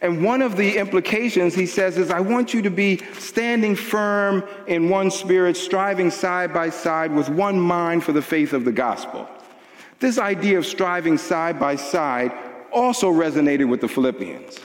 And 0.01 0.21
one 0.21 0.41
of 0.41 0.57
the 0.57 0.75
implications 0.75 1.55
he 1.55 1.65
says 1.65 1.97
is, 1.97 2.11
I 2.11 2.19
want 2.19 2.53
you 2.53 2.61
to 2.63 2.69
be 2.69 2.97
standing 3.19 3.73
firm 3.73 4.43
in 4.67 4.89
one 4.89 5.09
spirit, 5.11 5.55
striving 5.55 6.11
side 6.11 6.53
by 6.53 6.71
side 6.71 7.13
with 7.13 7.29
one 7.29 7.57
mind 7.57 8.03
for 8.03 8.11
the 8.11 8.21
faith 8.21 8.51
of 8.51 8.65
the 8.65 8.73
gospel. 8.73 9.29
This 10.01 10.17
idea 10.17 10.57
of 10.57 10.65
striving 10.65 11.17
side 11.17 11.57
by 11.57 11.77
side 11.77 12.33
also 12.73 13.09
resonated 13.09 13.69
with 13.69 13.79
the 13.79 13.87
Philippians. 13.87 14.59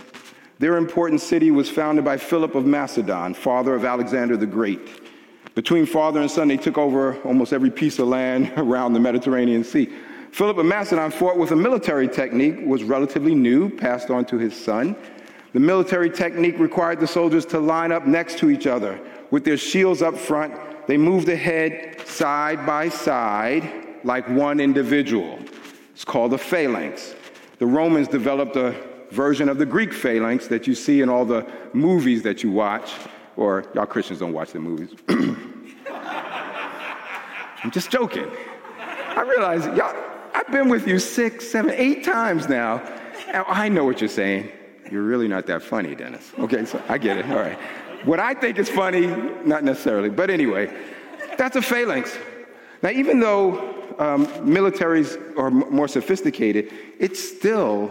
Their 0.64 0.78
important 0.78 1.20
city 1.20 1.50
was 1.50 1.68
founded 1.68 2.06
by 2.06 2.16
Philip 2.16 2.54
of 2.54 2.64
Macedon, 2.64 3.34
father 3.34 3.74
of 3.74 3.84
Alexander 3.84 4.34
the 4.34 4.46
Great. 4.46 4.80
Between 5.54 5.84
father 5.84 6.22
and 6.22 6.30
son, 6.30 6.48
they 6.48 6.56
took 6.56 6.78
over 6.78 7.20
almost 7.20 7.52
every 7.52 7.70
piece 7.70 7.98
of 7.98 8.08
land 8.08 8.50
around 8.56 8.94
the 8.94 8.98
Mediterranean 8.98 9.62
Sea. 9.62 9.92
Philip 10.32 10.56
of 10.56 10.64
Macedon 10.64 11.10
fought 11.10 11.36
with 11.36 11.50
a 11.50 11.54
military 11.54 12.08
technique 12.08 12.56
was 12.64 12.82
relatively 12.82 13.34
new, 13.34 13.68
passed 13.68 14.08
on 14.08 14.24
to 14.24 14.38
his 14.38 14.56
son. 14.56 14.96
The 15.52 15.60
military 15.60 16.08
technique 16.08 16.58
required 16.58 16.98
the 16.98 17.06
soldiers 17.06 17.44
to 17.44 17.60
line 17.60 17.92
up 17.92 18.06
next 18.06 18.38
to 18.38 18.48
each 18.48 18.66
other 18.66 18.98
with 19.30 19.44
their 19.44 19.58
shields 19.58 20.00
up 20.00 20.16
front. 20.16 20.54
They 20.86 20.96
moved 20.96 21.28
ahead 21.28 22.00
side 22.06 22.64
by 22.64 22.88
side 22.88 23.70
like 24.02 24.26
one 24.30 24.60
individual. 24.60 25.38
It's 25.92 26.06
called 26.06 26.32
a 26.32 26.38
phalanx. 26.38 27.14
The 27.58 27.66
Romans 27.66 28.08
developed 28.08 28.56
a 28.56 28.93
version 29.14 29.48
of 29.48 29.58
the 29.58 29.66
Greek 29.66 29.92
phalanx 29.92 30.48
that 30.48 30.66
you 30.66 30.74
see 30.74 31.00
in 31.00 31.08
all 31.08 31.24
the 31.24 31.46
movies 31.72 32.22
that 32.22 32.42
you 32.42 32.50
watch 32.50 32.92
or 33.36 33.64
y'all 33.74 33.86
Christians 33.86 34.18
don't 34.18 34.32
watch 34.32 34.52
the 34.52 34.58
movies. 34.60 34.90
I'm 37.62 37.70
just 37.70 37.90
joking. 37.90 38.30
I 38.78 39.22
realize 39.22 39.64
y'all, 39.76 39.96
I've 40.34 40.50
been 40.50 40.68
with 40.68 40.86
you 40.86 40.98
six, 40.98 41.48
seven, 41.48 41.70
eight 41.72 42.04
times 42.04 42.48
now. 42.48 42.82
I 43.32 43.68
know 43.68 43.84
what 43.84 44.00
you're 44.00 44.08
saying. 44.08 44.50
You're 44.90 45.04
really 45.04 45.28
not 45.28 45.46
that 45.46 45.62
funny, 45.62 45.94
Dennis. 45.94 46.32
Okay, 46.38 46.64
so 46.64 46.82
I 46.88 46.98
get 46.98 47.16
it. 47.16 47.26
All 47.30 47.36
right. 47.36 47.58
What 48.04 48.20
I 48.20 48.34
think 48.34 48.58
is 48.58 48.68
funny, 48.68 49.06
not 49.44 49.64
necessarily. 49.64 50.10
But 50.10 50.28
anyway, 50.28 50.70
that's 51.38 51.56
a 51.56 51.62
phalanx. 51.62 52.18
Now, 52.82 52.90
even 52.90 53.18
though 53.18 53.70
um, 53.98 54.26
militaries 54.46 55.16
are 55.38 55.50
more 55.50 55.88
sophisticated, 55.88 56.70
it's 56.98 57.18
still 57.18 57.90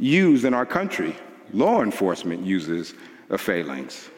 used 0.00 0.44
in 0.44 0.54
our 0.54 0.66
country. 0.66 1.14
Law 1.52 1.82
enforcement 1.82 2.44
uses 2.44 2.94
a 3.28 3.38
phalanx. 3.38 4.10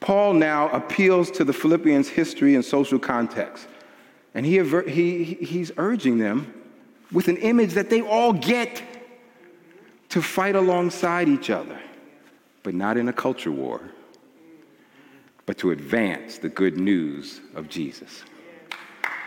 Paul 0.00 0.34
now 0.34 0.68
appeals 0.70 1.30
to 1.32 1.44
the 1.44 1.52
Philippians' 1.52 2.08
history 2.08 2.54
and 2.54 2.64
social 2.64 2.98
context. 2.98 3.68
And 4.34 4.46
he, 4.46 4.62
he, 4.88 5.24
he's 5.24 5.72
urging 5.76 6.18
them 6.18 6.54
with 7.12 7.28
an 7.28 7.36
image 7.38 7.74
that 7.74 7.90
they 7.90 8.00
all 8.00 8.32
get 8.32 8.82
to 10.10 10.22
fight 10.22 10.56
alongside 10.56 11.28
each 11.28 11.50
other, 11.50 11.78
but 12.62 12.74
not 12.74 12.96
in 12.96 13.08
a 13.08 13.12
culture 13.12 13.50
war, 13.50 13.80
but 15.46 15.58
to 15.58 15.70
advance 15.70 16.38
the 16.38 16.48
good 16.48 16.76
news 16.76 17.40
of 17.54 17.68
Jesus. 17.68 18.24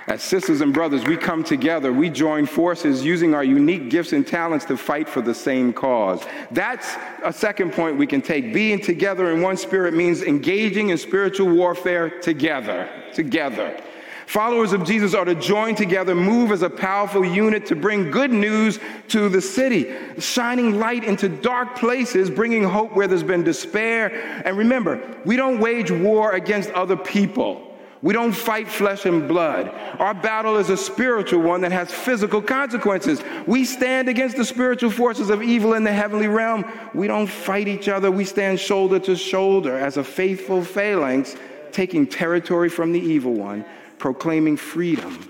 As 0.08 0.22
sisters 0.22 0.60
and 0.60 0.74
brothers, 0.74 1.06
we 1.06 1.16
come 1.16 1.46
together, 1.46 1.94
we 1.94 2.10
join 2.10 2.46
forces 2.46 3.06
using 3.06 3.34
our 3.34 3.44
unique 3.44 3.89
gifts 3.89 4.12
and 4.12 4.28
talents 4.28 4.66
to 4.66 4.76
fight 4.76 5.08
for 5.08 5.22
the 5.22 5.34
same 5.34 5.72
cause. 5.72 6.22
That's 6.52 6.96
a 7.24 7.32
second 7.32 7.72
point 7.72 7.98
we 7.98 8.06
can 8.06 8.22
take. 8.22 8.54
Being 8.54 8.82
together 8.82 9.32
in 9.32 9.42
one 9.42 9.56
spirit 9.56 9.94
means 9.94 10.22
engaging 10.22 10.89
in 10.89 10.98
spiritual 10.98 11.56
warfare 11.56 12.20
together. 12.20 12.89
Together. 13.13 13.80
Followers 14.26 14.74
of 14.74 14.84
Jesus 14.84 15.13
are 15.13 15.26
to 15.26 15.36
join 15.36 15.76
together, 15.76 16.16
move 16.16 16.52
as 16.52 16.63
a 16.63 16.70
powerful 16.70 17.24
unit 17.24 17.66
to 17.68 17.76
bring 17.76 18.10
good 18.10 18.32
news 18.32 18.80
to 19.10 19.30
the 19.30 19.42
city, 19.42 19.94
shining 20.20 20.80
light 20.80 21.04
into 21.04 21.30
dark 21.30 21.78
places, 21.78 22.30
bringing 22.30 22.63
hope 22.63 22.94
where 22.94 23.08
there's 23.08 23.24
been 23.24 23.44
despair. 23.44 24.42
And 24.46 24.58
remember, 24.58 25.02
we 25.26 25.36
don't 25.36 25.60
wage 25.60 25.92
war 25.92 26.34
against 26.34 26.70
other 26.72 26.98
people. 26.98 27.73
We 28.04 28.13
don't 28.13 28.34
fight 28.34 28.68
flesh 28.68 29.06
and 29.06 29.30
blood. 29.30 29.70
Our 29.98 30.13
battle 30.13 30.58
is 30.58 30.70
a 30.70 30.76
spiritual 30.76 31.39
one 31.42 31.62
that 31.62 31.72
has 31.72 31.89
physical 31.89 32.42
consequences. 32.42 33.24
We 33.48 33.63
stand 33.63 34.10
against 34.10 34.36
the 34.36 34.44
spiritual 34.44 34.92
forces 34.92 35.30
of 35.30 35.42
evil 35.42 35.74
in 35.74 35.86
the 35.86 35.94
heavenly 35.94 36.28
realm. 36.28 36.66
We 36.94 37.08
don't 37.08 37.28
fight 37.28 37.70
each 37.70 37.88
other. 37.88 38.12
We 38.12 38.26
stand 38.26 38.60
shoulder 38.60 39.00
to 39.00 39.16
shoulder 39.16 39.78
as 39.78 39.96
a 39.96 40.04
faithful 40.04 40.66
phalanx, 40.66 41.38
taking 41.72 42.06
territory 42.06 42.68
from 42.68 42.92
the 42.92 43.00
evil 43.00 43.36
one, 43.36 43.63
proclaiming 44.00 44.58
freedom 44.58 45.30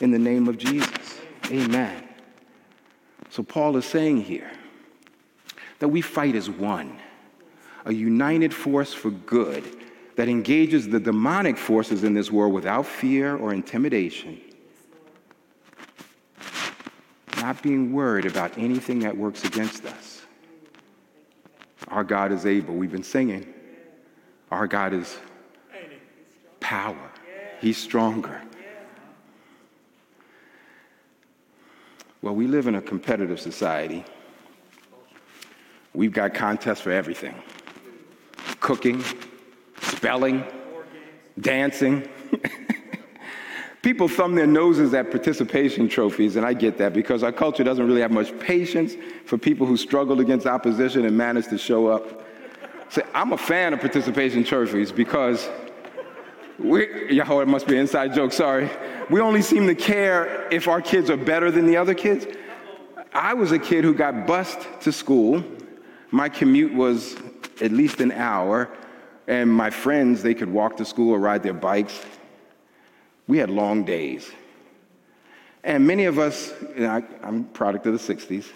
in 0.00 0.12
the 0.12 0.18
name 0.18 0.46
of 0.46 0.56
Jesus. 0.56 1.18
Amen. 1.50 2.08
So, 3.28 3.42
Paul 3.42 3.76
is 3.76 3.86
saying 3.86 4.22
here 4.22 4.52
that 5.80 5.88
we 5.88 6.00
fight 6.00 6.36
as 6.36 6.48
one, 6.48 6.96
a 7.84 7.92
united 7.92 8.54
force 8.54 8.94
for 8.94 9.10
good 9.10 9.64
that 10.16 10.28
engages 10.28 10.88
the 10.88 11.00
demonic 11.00 11.56
forces 11.58 12.04
in 12.04 12.14
this 12.14 12.30
world 12.30 12.52
without 12.52 12.86
fear 12.86 13.36
or 13.36 13.52
intimidation, 13.52 14.40
not 17.38 17.62
being 17.62 17.92
worried 17.92 18.26
about 18.26 18.56
anything 18.56 19.00
that 19.00 19.16
works 19.16 19.44
against 19.44 19.84
us. 19.84 20.22
Our 21.88 22.04
God 22.04 22.32
is 22.32 22.46
able. 22.46 22.74
We've 22.74 22.92
been 22.92 23.02
singing. 23.02 23.52
Our 24.50 24.66
God 24.66 24.92
is 24.92 25.18
power. 26.60 27.10
He's 27.60 27.76
stronger. 27.76 28.40
Well, 32.22 32.34
we 32.34 32.46
live 32.46 32.68
in 32.68 32.74
a 32.74 32.80
competitive 32.80 33.38
society. 33.38 34.04
We've 35.92 36.12
got 36.12 36.34
contests 36.34 36.80
for 36.80 36.90
everything 36.90 37.34
cooking, 38.60 39.04
spelling, 39.96 40.44
dancing. 41.40 42.08
People 43.82 44.08
thumb 44.08 44.34
their 44.34 44.46
noses 44.46 44.94
at 44.94 45.10
participation 45.10 45.88
trophies, 45.88 46.36
and 46.36 46.46
I 46.46 46.54
get 46.54 46.78
that 46.78 46.94
because 46.94 47.22
our 47.22 47.32
culture 47.32 47.62
doesn't 47.62 47.86
really 47.86 48.00
have 48.00 48.10
much 48.10 48.38
patience 48.40 48.94
for 49.26 49.36
people 49.36 49.66
who 49.66 49.76
struggled 49.76 50.20
against 50.20 50.46
opposition 50.46 51.04
and 51.04 51.16
managed 51.16 51.50
to 51.50 51.58
show 51.58 51.88
up. 51.88 52.24
So 52.88 53.02
I'm 53.12 53.32
a 53.32 53.38
fan 53.38 53.74
of 53.74 53.80
participation 53.80 54.42
trophies 54.44 54.90
because 54.90 55.48
we, 56.58 57.12
y'all, 57.12 57.40
it 57.40 57.48
must 57.48 57.66
be 57.66 57.74
an 57.74 57.80
inside 57.80 58.14
joke, 58.14 58.32
sorry. 58.32 58.70
We 59.10 59.20
only 59.20 59.42
seem 59.42 59.66
to 59.66 59.74
care 59.74 60.48
if 60.50 60.68
our 60.68 60.80
kids 60.80 61.10
are 61.10 61.16
better 61.16 61.50
than 61.50 61.66
the 61.66 61.76
other 61.76 61.94
kids. 61.94 62.26
I 63.12 63.34
was 63.34 63.52
a 63.52 63.58
kid 63.58 63.84
who 63.84 63.94
got 63.94 64.26
bused 64.26 64.60
to 64.82 64.92
school. 64.92 65.44
My 66.10 66.28
commute 66.28 66.72
was 66.72 67.16
at 67.60 67.70
least 67.70 68.00
an 68.00 68.12
hour. 68.12 68.70
And 69.26 69.50
my 69.50 69.70
friends, 69.70 70.22
they 70.22 70.34
could 70.34 70.50
walk 70.50 70.76
to 70.76 70.84
school 70.84 71.12
or 71.12 71.18
ride 71.18 71.42
their 71.42 71.54
bikes. 71.54 72.00
We 73.26 73.38
had 73.38 73.50
long 73.50 73.84
days. 73.84 74.30
And 75.62 75.86
many 75.86 76.04
of 76.04 76.18
us, 76.18 76.52
I, 76.78 77.02
am 77.22 77.44
product 77.44 77.86
of 77.86 77.94
the 77.94 78.14
60s, 78.14 78.46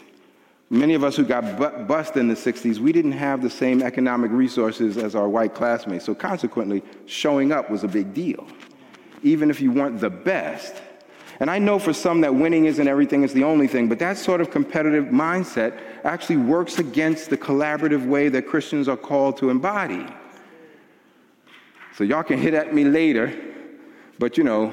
many 0.68 0.92
of 0.92 1.02
us 1.02 1.16
who 1.16 1.24
got 1.24 1.56
bu- 1.56 1.84
bused 1.86 2.18
in 2.18 2.28
the 2.28 2.34
60s, 2.34 2.78
we 2.78 2.92
didn't 2.92 3.12
have 3.12 3.40
the 3.40 3.48
same 3.48 3.82
economic 3.82 4.30
resources 4.30 4.98
as 4.98 5.14
our 5.14 5.26
white 5.26 5.54
classmates. 5.54 6.04
So 6.04 6.14
consequently, 6.14 6.82
showing 7.06 7.50
up 7.50 7.70
was 7.70 7.82
a 7.82 7.88
big 7.88 8.12
deal, 8.12 8.46
even 9.22 9.48
if 9.48 9.58
you 9.58 9.72
weren't 9.72 10.00
the 10.00 10.10
best. 10.10 10.74
And 11.40 11.50
I 11.50 11.58
know 11.58 11.78
for 11.78 11.94
some 11.94 12.20
that 12.22 12.34
winning 12.34 12.66
isn't 12.66 12.86
everything, 12.86 13.22
it's 13.22 13.32
the 13.32 13.44
only 13.44 13.68
thing, 13.68 13.88
but 13.88 13.98
that 14.00 14.18
sort 14.18 14.42
of 14.42 14.50
competitive 14.50 15.06
mindset 15.06 15.80
actually 16.04 16.38
works 16.38 16.78
against 16.78 17.30
the 17.30 17.38
collaborative 17.38 18.04
way 18.06 18.28
that 18.28 18.46
Christians 18.46 18.86
are 18.86 18.96
called 18.96 19.38
to 19.38 19.48
embody. 19.48 20.04
So 21.98 22.04
y'all 22.04 22.22
can 22.22 22.38
hit 22.38 22.54
at 22.54 22.72
me 22.72 22.84
later, 22.84 23.34
but 24.20 24.38
you 24.38 24.44
know, 24.44 24.72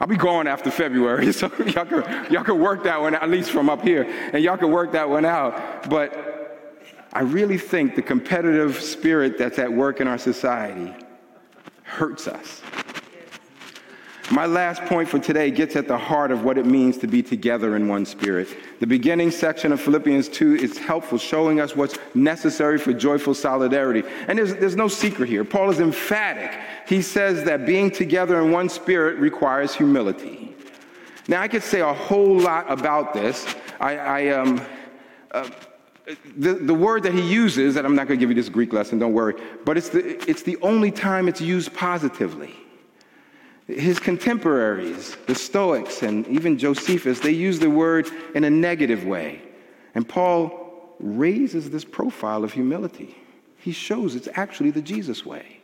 I'll 0.00 0.06
be 0.06 0.16
gone 0.16 0.46
after 0.46 0.70
February, 0.70 1.30
so 1.34 1.52
y'all 1.58 1.84
can, 1.84 2.32
y'all 2.32 2.42
can 2.42 2.58
work 2.58 2.84
that 2.84 2.98
one, 2.98 3.14
out, 3.14 3.22
at 3.22 3.28
least 3.28 3.50
from 3.50 3.68
up 3.68 3.82
here, 3.82 4.04
and 4.32 4.42
y'all 4.42 4.56
can 4.56 4.70
work 4.70 4.92
that 4.92 5.10
one 5.10 5.26
out. 5.26 5.90
But 5.90 6.78
I 7.12 7.20
really 7.20 7.58
think 7.58 7.96
the 7.96 8.00
competitive 8.00 8.80
spirit 8.80 9.36
that's 9.36 9.58
at 9.58 9.70
work 9.70 10.00
in 10.00 10.08
our 10.08 10.16
society 10.16 10.94
hurts 11.82 12.26
us. 12.26 12.62
My 14.30 14.44
last 14.44 14.82
point 14.84 15.08
for 15.08 15.18
today 15.18 15.50
gets 15.50 15.74
at 15.74 15.88
the 15.88 15.96
heart 15.96 16.30
of 16.30 16.44
what 16.44 16.58
it 16.58 16.66
means 16.66 16.98
to 16.98 17.06
be 17.06 17.22
together 17.22 17.76
in 17.76 17.88
one 17.88 18.04
spirit. 18.04 18.48
The 18.78 18.86
beginning 18.86 19.30
section 19.30 19.72
of 19.72 19.80
Philippians 19.80 20.28
2 20.28 20.56
is 20.56 20.76
helpful, 20.76 21.16
showing 21.16 21.60
us 21.60 21.74
what's 21.74 21.98
necessary 22.14 22.78
for 22.78 22.92
joyful 22.92 23.32
solidarity. 23.32 24.02
And 24.26 24.36
there's, 24.36 24.54
there's 24.56 24.76
no 24.76 24.86
secret 24.86 25.30
here. 25.30 25.44
Paul 25.44 25.70
is 25.70 25.80
emphatic. 25.80 26.60
He 26.86 27.00
says 27.00 27.42
that 27.44 27.64
being 27.64 27.90
together 27.90 28.38
in 28.42 28.52
one 28.52 28.68
spirit 28.68 29.18
requires 29.18 29.74
humility. 29.74 30.54
Now, 31.26 31.40
I 31.40 31.48
could 31.48 31.62
say 31.62 31.80
a 31.80 31.94
whole 31.94 32.38
lot 32.38 32.70
about 32.70 33.14
this. 33.14 33.46
I, 33.80 33.96
I 33.96 34.28
um, 34.28 34.60
uh, 35.30 35.48
the, 36.36 36.52
the 36.54 36.74
word 36.74 37.02
that 37.04 37.14
he 37.14 37.22
uses, 37.22 37.76
and 37.76 37.86
I'm 37.86 37.94
not 37.94 38.08
going 38.08 38.18
to 38.18 38.22
give 38.22 38.28
you 38.30 38.36
this 38.36 38.50
Greek 38.50 38.74
lesson, 38.74 38.98
don't 38.98 39.14
worry, 39.14 39.34
but 39.64 39.78
it's 39.78 39.88
the, 39.88 40.18
it's 40.28 40.42
the 40.42 40.58
only 40.60 40.90
time 40.90 41.28
it's 41.28 41.40
used 41.40 41.72
positively. 41.72 42.54
His 43.68 44.00
contemporaries, 44.00 45.16
the 45.26 45.34
Stoics 45.34 46.02
and 46.02 46.26
even 46.26 46.58
Josephus, 46.58 47.20
they 47.20 47.32
use 47.32 47.58
the 47.58 47.68
word 47.68 48.08
in 48.34 48.44
a 48.44 48.50
negative 48.50 49.04
way. 49.04 49.42
And 49.94 50.08
Paul 50.08 50.94
raises 50.98 51.68
this 51.68 51.84
profile 51.84 52.44
of 52.44 52.52
humility. 52.52 53.14
He 53.58 53.72
shows 53.72 54.14
it's 54.14 54.28
actually 54.34 54.70
the 54.70 54.80
Jesus 54.80 55.26
way. 55.26 55.60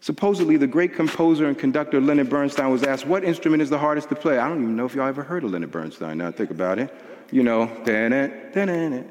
Supposedly, 0.00 0.56
the 0.56 0.66
great 0.66 0.94
composer 0.94 1.46
and 1.46 1.58
conductor 1.58 2.00
Leonard 2.00 2.30
Bernstein 2.30 2.70
was 2.70 2.82
asked, 2.82 3.06
What 3.06 3.24
instrument 3.24 3.62
is 3.62 3.70
the 3.70 3.78
hardest 3.78 4.08
to 4.10 4.14
play? 4.14 4.38
I 4.38 4.48
don't 4.48 4.62
even 4.62 4.76
know 4.76 4.86
if 4.86 4.94
y'all 4.94 5.08
ever 5.08 5.22
heard 5.24 5.44
of 5.44 5.50
Leonard 5.50 5.72
Bernstein. 5.72 6.18
Now 6.18 6.30
think 6.30 6.50
about 6.50 6.78
it. 6.78 6.92
You 7.30 7.42
know, 7.42 7.66
da-na, 7.84 8.28
da-na, 8.52 8.72
Yes. 8.72 9.04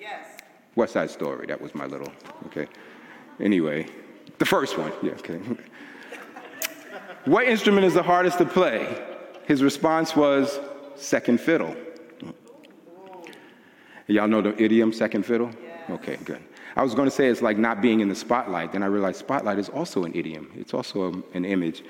Yes. 0.00 0.26
West 0.74 0.92
Side 0.94 1.10
Story. 1.10 1.46
That 1.46 1.60
was 1.60 1.74
my 1.74 1.86
little, 1.86 2.10
okay. 2.46 2.66
Anyway, 3.40 3.88
the 4.38 4.46
first 4.46 4.78
one. 4.78 4.92
Yeah, 5.02 5.12
okay. 5.12 5.40
What 7.24 7.46
instrument 7.46 7.84
is 7.84 7.94
the 7.94 8.02
hardest 8.02 8.38
to 8.38 8.46
play? 8.46 9.02
His 9.44 9.62
response 9.62 10.16
was 10.16 10.58
second 10.96 11.40
fiddle. 11.40 11.76
Y'all 14.06 14.26
know 14.26 14.40
the 14.40 14.60
idiom 14.60 14.92
second 14.92 15.24
fiddle? 15.24 15.50
Okay, 15.90 16.16
good. 16.24 16.42
I 16.76 16.82
was 16.82 16.94
going 16.94 17.08
to 17.08 17.14
say 17.14 17.26
it's 17.26 17.42
like 17.42 17.58
not 17.58 17.82
being 17.82 18.00
in 18.00 18.08
the 18.08 18.14
spotlight. 18.14 18.72
Then 18.72 18.82
I 18.82 18.86
realized 18.86 19.18
spotlight 19.18 19.58
is 19.58 19.68
also 19.68 20.04
an 20.04 20.14
idiom, 20.14 20.50
it's 20.54 20.72
also 20.72 21.12
a, 21.12 21.36
an 21.36 21.44
image. 21.44 21.84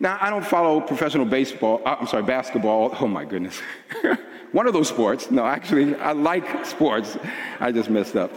Now, 0.00 0.18
I 0.20 0.30
don't 0.30 0.44
follow 0.44 0.80
professional 0.80 1.26
baseball, 1.26 1.82
uh, 1.84 1.96
I'm 2.00 2.06
sorry, 2.06 2.22
basketball. 2.22 2.96
Oh 3.00 3.08
my 3.08 3.24
goodness. 3.24 3.60
One 4.52 4.66
of 4.66 4.72
those 4.72 4.88
sports. 4.88 5.30
No, 5.30 5.44
actually, 5.44 5.94
I 5.96 6.12
like 6.12 6.64
sports. 6.64 7.18
I 7.60 7.72
just 7.72 7.90
messed 7.90 8.16
up. 8.16 8.30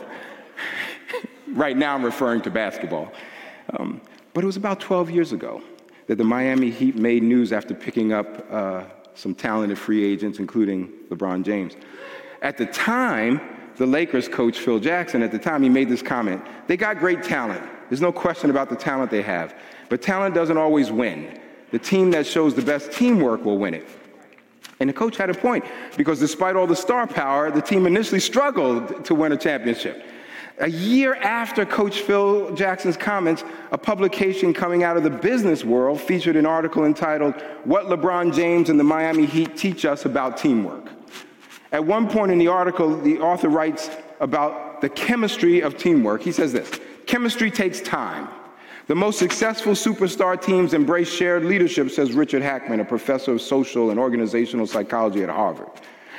right 1.54 1.78
now, 1.78 1.94
I'm 1.94 2.04
referring 2.04 2.42
to 2.42 2.52
basketball. 2.52 3.14
Um, 3.78 4.02
but 4.34 4.44
it 4.44 4.48
was 4.48 4.58
about 4.58 4.80
12 4.80 5.10
years 5.10 5.32
ago 5.32 5.62
that 6.08 6.18
the 6.18 6.24
Miami 6.24 6.70
Heat 6.70 6.96
made 6.96 7.24
news 7.24 7.54
after 7.54 7.74
picking 7.74 8.14
up 8.14 8.46
uh, 8.52 8.84
some 9.14 9.36
talented 9.36 9.78
free 9.78 10.04
agents, 10.04 10.40
including 10.40 10.92
LeBron 11.10 11.44
James. 11.44 11.76
At 12.42 12.58
the 12.58 12.66
time, 12.66 13.40
the 13.78 13.86
Lakers 13.86 14.28
coach, 14.28 14.60
Phil 14.60 14.80
Jackson, 14.80 15.22
at 15.24 15.32
the 15.32 15.40
time, 15.40 15.64
he 15.64 15.70
made 15.70 15.90
this 15.90 16.02
comment 16.02 16.44
They 16.68 16.78
got 16.78 17.00
great 17.00 17.24
talent. 17.24 17.64
There's 17.90 18.02
no 18.02 18.12
question 18.12 18.50
about 18.50 18.70
the 18.70 18.76
talent 18.76 19.12
they 19.12 19.22
have. 19.22 19.54
But 19.90 20.02
talent 20.02 20.34
doesn't 20.34 20.58
always 20.58 20.92
win. 20.92 21.40
The 21.72 21.80
team 21.80 22.12
that 22.12 22.26
shows 22.26 22.54
the 22.54 22.62
best 22.62 22.92
teamwork 22.92 23.44
will 23.44 23.58
win 23.58 23.74
it. 23.74 23.88
And 24.80 24.90
the 24.90 24.94
coach 24.94 25.18
had 25.18 25.30
a 25.30 25.34
point 25.34 25.66
because 25.96 26.20
despite 26.20 26.56
all 26.56 26.68
the 26.68 26.76
star 26.76 27.06
power, 27.06 27.52
the 27.52 27.62
team 27.62 27.86
initially 27.86 28.20
struggled 28.20 29.06
to 29.06 29.14
win 29.14 29.32
a 29.32 29.38
championship. 29.38 30.04
A 30.60 30.70
year 30.70 31.16
after 31.16 31.66
Coach 31.66 32.02
Phil 32.02 32.54
Jackson's 32.54 32.98
comments, 32.98 33.44
a 33.72 33.78
publication 33.78 34.54
coming 34.54 34.84
out 34.84 34.98
of 34.98 35.04
the 35.04 35.10
business 35.10 35.64
world 35.64 36.00
featured 36.00 36.36
an 36.36 36.46
article 36.46 36.86
entitled, 36.86 37.34
What 37.64 37.86
LeBron 37.86 38.34
James 38.34 38.70
and 38.70 38.80
the 38.80 38.84
Miami 38.84 39.26
Heat 39.26 39.58
Teach 39.58 39.86
Us 39.86 40.06
About 40.06 40.38
Teamwork. 40.38 40.90
At 41.72 41.86
one 41.86 42.10
point 42.10 42.32
in 42.32 42.38
the 42.38 42.50
article, 42.50 43.00
the 43.00 43.20
author 43.20 43.50
writes 43.50 43.90
about 44.20 44.82
the 44.82 44.90
chemistry 44.90 45.62
of 45.62 45.78
teamwork. 45.78 46.22
He 46.22 46.32
says 46.32 46.52
this 46.52 46.70
Chemistry 47.06 47.50
takes 47.50 47.82
time. 47.82 48.28
The 48.88 48.96
most 48.96 49.20
successful 49.20 49.74
superstar 49.74 50.42
teams 50.42 50.74
embrace 50.74 51.10
shared 51.10 51.46
leadership, 51.46 51.92
says 51.92 52.12
Richard 52.12 52.42
Hackman, 52.42 52.82
a 52.82 52.86
professor 52.86 53.32
of 53.32 53.42
social 53.42 53.90
and 53.90 54.00
organizational 54.00 54.68
psychology 54.68 55.24
at 55.24 55.30
Harvard. 55.30 55.70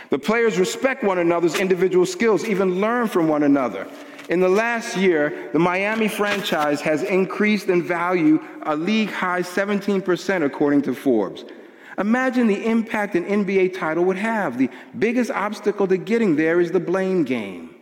The 0.08 0.18
players 0.18 0.58
respect 0.58 1.04
one 1.04 1.18
another's 1.18 1.56
individual 1.56 2.06
skills, 2.06 2.44
even 2.44 2.80
learn 2.80 3.08
from 3.08 3.28
one 3.28 3.42
another. 3.42 3.88
In 4.28 4.40
the 4.40 4.48
last 4.48 4.96
year, 4.96 5.50
the 5.52 5.58
Miami 5.58 6.08
franchise 6.08 6.80
has 6.80 7.02
increased 7.02 7.68
in 7.68 7.82
value 7.82 8.40
a 8.62 8.76
league 8.76 9.10
high 9.10 9.42
17%, 9.42 10.44
according 10.44 10.82
to 10.82 10.94
Forbes. 10.94 11.44
Imagine 11.98 12.46
the 12.46 12.64
impact 12.64 13.14
an 13.14 13.24
NBA 13.24 13.76
title 13.76 14.04
would 14.04 14.16
have. 14.16 14.58
The 14.58 14.70
biggest 14.98 15.30
obstacle 15.30 15.86
to 15.88 15.96
getting 15.96 16.36
there 16.36 16.60
is 16.60 16.70
the 16.70 16.80
blame 16.80 17.24
game. 17.24 17.74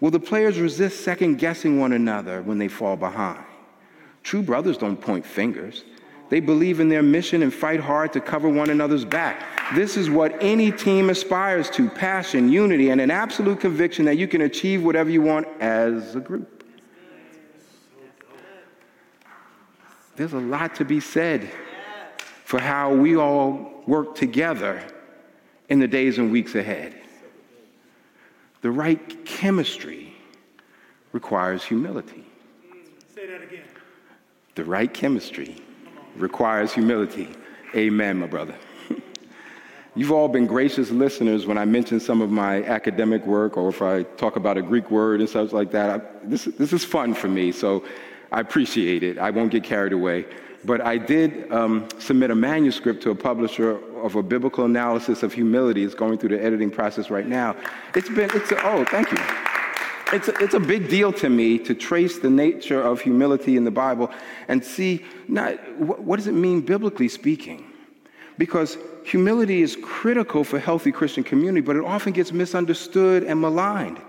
Will 0.00 0.10
the 0.10 0.20
players 0.20 0.58
resist 0.58 1.00
second 1.00 1.38
guessing 1.38 1.80
one 1.80 1.92
another 1.92 2.42
when 2.42 2.58
they 2.58 2.68
fall 2.68 2.96
behind? 2.96 3.44
True 4.22 4.42
brothers 4.42 4.78
don't 4.78 5.00
point 5.00 5.26
fingers. 5.26 5.84
They 6.28 6.40
believe 6.40 6.80
in 6.80 6.88
their 6.88 7.02
mission 7.02 7.42
and 7.42 7.52
fight 7.52 7.80
hard 7.80 8.12
to 8.12 8.20
cover 8.20 8.48
one 8.48 8.70
another's 8.70 9.04
back. 9.04 9.74
This 9.74 9.96
is 9.96 10.10
what 10.10 10.34
any 10.42 10.70
team 10.70 11.10
aspires 11.10 11.70
to 11.70 11.88
passion, 11.88 12.50
unity, 12.50 12.90
and 12.90 13.00
an 13.00 13.10
absolute 13.10 13.60
conviction 13.60 14.04
that 14.06 14.18
you 14.18 14.28
can 14.28 14.42
achieve 14.42 14.82
whatever 14.82 15.10
you 15.10 15.22
want 15.22 15.46
as 15.60 16.14
a 16.16 16.20
group. 16.20 16.64
There's 20.16 20.32
a 20.32 20.40
lot 20.40 20.74
to 20.76 20.84
be 20.84 21.00
said 21.00 21.48
for 22.44 22.58
how 22.58 22.92
we 22.92 23.16
all 23.16 23.82
work 23.86 24.14
together 24.14 24.82
in 25.68 25.78
the 25.78 25.86
days 25.86 26.18
and 26.18 26.32
weeks 26.32 26.54
ahead. 26.54 26.94
The 28.62 28.70
right 28.70 29.24
chemistry 29.24 30.14
requires 31.12 31.62
humility. 31.64 32.26
Say 33.14 33.26
that 33.26 33.42
again. 33.42 33.64
The 34.56 34.64
right 34.64 34.92
chemistry 34.92 35.62
requires 36.20 36.72
humility. 36.72 37.28
Amen, 37.74 38.18
my 38.18 38.26
brother. 38.26 38.54
You've 39.94 40.12
all 40.12 40.28
been 40.28 40.46
gracious 40.46 40.90
listeners 40.90 41.46
when 41.46 41.58
I 41.58 41.64
mention 41.64 41.98
some 41.98 42.20
of 42.20 42.30
my 42.30 42.62
academic 42.64 43.26
work 43.26 43.56
or 43.56 43.68
if 43.68 43.82
I 43.82 44.04
talk 44.04 44.36
about 44.36 44.56
a 44.56 44.62
Greek 44.62 44.90
word 44.90 45.20
and 45.20 45.28
such 45.28 45.52
like 45.52 45.72
that. 45.72 45.90
I, 45.90 46.04
this, 46.22 46.44
this 46.44 46.72
is 46.72 46.84
fun 46.84 47.14
for 47.14 47.28
me, 47.28 47.50
so 47.50 47.84
I 48.30 48.40
appreciate 48.40 49.02
it. 49.02 49.18
I 49.18 49.30
won't 49.30 49.50
get 49.50 49.64
carried 49.64 49.92
away. 49.92 50.26
But 50.64 50.80
I 50.80 50.98
did 50.98 51.50
um, 51.50 51.88
submit 51.98 52.30
a 52.30 52.34
manuscript 52.34 53.02
to 53.04 53.10
a 53.10 53.14
publisher 53.14 53.78
of 54.00 54.16
a 54.16 54.22
biblical 54.22 54.64
analysis 54.64 55.22
of 55.22 55.32
humility. 55.32 55.84
It's 55.84 55.94
going 55.94 56.18
through 56.18 56.30
the 56.30 56.44
editing 56.44 56.70
process 56.70 57.10
right 57.10 57.26
now. 57.26 57.56
It's 57.94 58.08
been, 58.08 58.30
it's, 58.34 58.52
a, 58.52 58.66
oh, 58.66 58.84
thank 58.84 59.10
you. 59.10 59.18
It's 60.10 60.28
a, 60.28 60.42
it's 60.42 60.54
a 60.54 60.60
big 60.60 60.88
deal 60.88 61.12
to 61.14 61.28
me 61.28 61.58
to 61.58 61.74
trace 61.74 62.18
the 62.18 62.30
nature 62.30 62.80
of 62.80 63.02
humility 63.02 63.58
in 63.58 63.64
the 63.64 63.70
Bible 63.70 64.10
and 64.48 64.64
see 64.64 65.04
not, 65.28 65.52
what, 65.78 66.16
does 66.16 66.26
it 66.26 66.32
mean 66.32 66.62
biblically 66.62 67.08
speaking? 67.08 67.70
Because 68.38 68.78
humility 69.04 69.60
is 69.60 69.76
critical 69.82 70.44
for 70.44 70.58
healthy 70.58 70.92
Christian 70.92 71.24
community, 71.24 71.60
but 71.60 71.76
it 71.76 71.84
often 71.84 72.14
gets 72.14 72.32
misunderstood 72.32 73.22
and 73.24 73.38
maligned. 73.38 74.00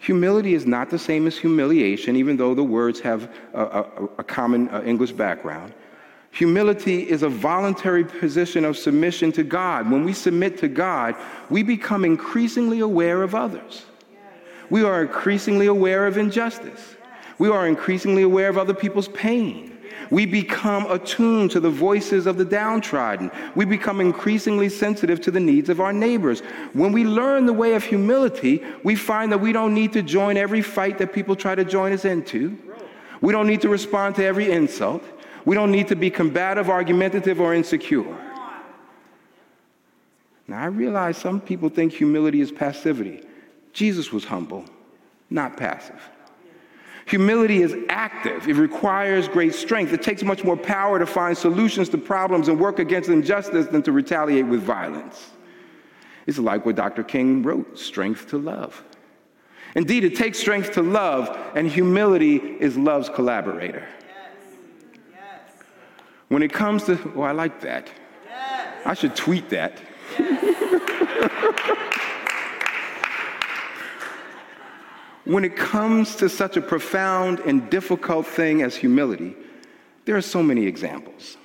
Humility 0.00 0.52
is 0.52 0.66
not 0.66 0.90
the 0.90 0.98
same 0.98 1.26
as 1.26 1.38
humiliation, 1.38 2.16
even 2.16 2.36
though 2.36 2.54
the 2.54 2.64
words 2.64 3.00
have 3.00 3.34
a, 3.54 3.64
a, 3.64 3.84
a 4.18 4.24
common 4.24 4.68
uh, 4.68 4.82
English 4.84 5.12
background. 5.12 5.72
Humility 6.32 7.08
is 7.08 7.22
a 7.22 7.28
voluntary 7.28 8.04
position 8.04 8.64
of 8.64 8.76
submission 8.76 9.32
to 9.32 9.42
God. 9.42 9.90
When 9.90 10.04
we 10.04 10.12
submit 10.12 10.58
to 10.58 10.68
God, 10.68 11.16
we 11.48 11.62
become 11.62 12.04
increasingly 12.04 12.80
aware 12.80 13.22
of 13.22 13.34
others. 13.34 13.86
We 14.70 14.84
are 14.84 15.02
increasingly 15.02 15.66
aware 15.66 16.06
of 16.06 16.16
injustice. 16.16 16.96
We 17.38 17.48
are 17.48 17.66
increasingly 17.66 18.22
aware 18.22 18.48
of 18.48 18.56
other 18.56 18.74
people's 18.74 19.08
pain. 19.08 19.78
We 20.10 20.26
become 20.26 20.90
attuned 20.90 21.52
to 21.52 21.60
the 21.60 21.70
voices 21.70 22.26
of 22.26 22.36
the 22.36 22.44
downtrodden. 22.44 23.30
We 23.54 23.64
become 23.64 24.00
increasingly 24.00 24.68
sensitive 24.68 25.20
to 25.22 25.30
the 25.30 25.40
needs 25.40 25.68
of 25.68 25.80
our 25.80 25.92
neighbors. 25.92 26.40
When 26.72 26.92
we 26.92 27.04
learn 27.04 27.46
the 27.46 27.52
way 27.52 27.74
of 27.74 27.84
humility, 27.84 28.62
we 28.82 28.96
find 28.96 29.30
that 29.30 29.38
we 29.38 29.52
don't 29.52 29.72
need 29.72 29.92
to 29.92 30.02
join 30.02 30.36
every 30.36 30.62
fight 30.62 30.98
that 30.98 31.12
people 31.12 31.36
try 31.36 31.54
to 31.54 31.64
join 31.64 31.92
us 31.92 32.04
into. 32.04 32.58
We 33.20 33.32
don't 33.32 33.46
need 33.46 33.60
to 33.62 33.68
respond 33.68 34.16
to 34.16 34.24
every 34.24 34.50
insult. 34.50 35.04
We 35.44 35.54
don't 35.54 35.70
need 35.70 35.88
to 35.88 35.96
be 35.96 36.10
combative, 36.10 36.68
argumentative, 36.68 37.40
or 37.40 37.54
insecure. 37.54 38.16
Now, 40.48 40.62
I 40.62 40.66
realize 40.66 41.16
some 41.16 41.40
people 41.40 41.68
think 41.68 41.92
humility 41.92 42.40
is 42.40 42.50
passivity. 42.50 43.22
Jesus 43.72 44.12
was 44.12 44.24
humble, 44.24 44.64
not 45.28 45.56
passive. 45.56 46.00
Humility 47.06 47.62
is 47.62 47.74
active. 47.88 48.48
It 48.48 48.54
requires 48.54 49.26
great 49.26 49.54
strength. 49.54 49.92
It 49.92 50.00
takes 50.00 50.22
much 50.22 50.44
more 50.44 50.56
power 50.56 50.98
to 50.98 51.06
find 51.06 51.36
solutions 51.36 51.88
to 51.88 51.98
problems 51.98 52.46
and 52.46 52.60
work 52.60 52.78
against 52.78 53.08
injustice 53.08 53.66
than 53.66 53.82
to 53.82 53.92
retaliate 53.92 54.46
with 54.46 54.62
violence. 54.62 55.30
It's 56.26 56.38
like 56.38 56.64
what 56.64 56.76
Dr. 56.76 57.02
King 57.02 57.42
wrote 57.42 57.76
strength 57.76 58.28
to 58.28 58.38
love. 58.38 58.84
Indeed, 59.74 60.04
it 60.04 60.14
takes 60.16 60.38
strength 60.38 60.72
to 60.72 60.82
love, 60.82 61.36
and 61.56 61.68
humility 61.68 62.36
is 62.36 62.76
love's 62.76 63.08
collaborator. 63.08 63.86
When 66.28 66.44
it 66.44 66.52
comes 66.52 66.84
to, 66.84 67.12
oh, 67.16 67.22
I 67.22 67.32
like 67.32 67.60
that. 67.62 67.90
I 68.84 68.94
should 68.94 69.16
tweet 69.16 69.50
that. 69.50 69.80
when 75.24 75.44
it 75.44 75.56
comes 75.56 76.16
to 76.16 76.28
such 76.28 76.56
a 76.56 76.60
profound 76.60 77.40
and 77.40 77.68
difficult 77.70 78.26
thing 78.26 78.62
as 78.62 78.74
humility, 78.74 79.36
there 80.04 80.16
are 80.16 80.22
so 80.22 80.42
many 80.42 80.66
examples. 80.66 81.36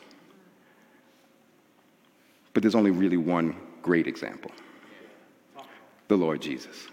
But 2.53 2.63
there's 2.63 2.75
only 2.75 2.91
really 2.91 3.17
one 3.17 3.55
great 3.81 4.07
example 4.07 4.51
the 6.07 6.15
Lord 6.15 6.39
Jesus. 6.39 6.87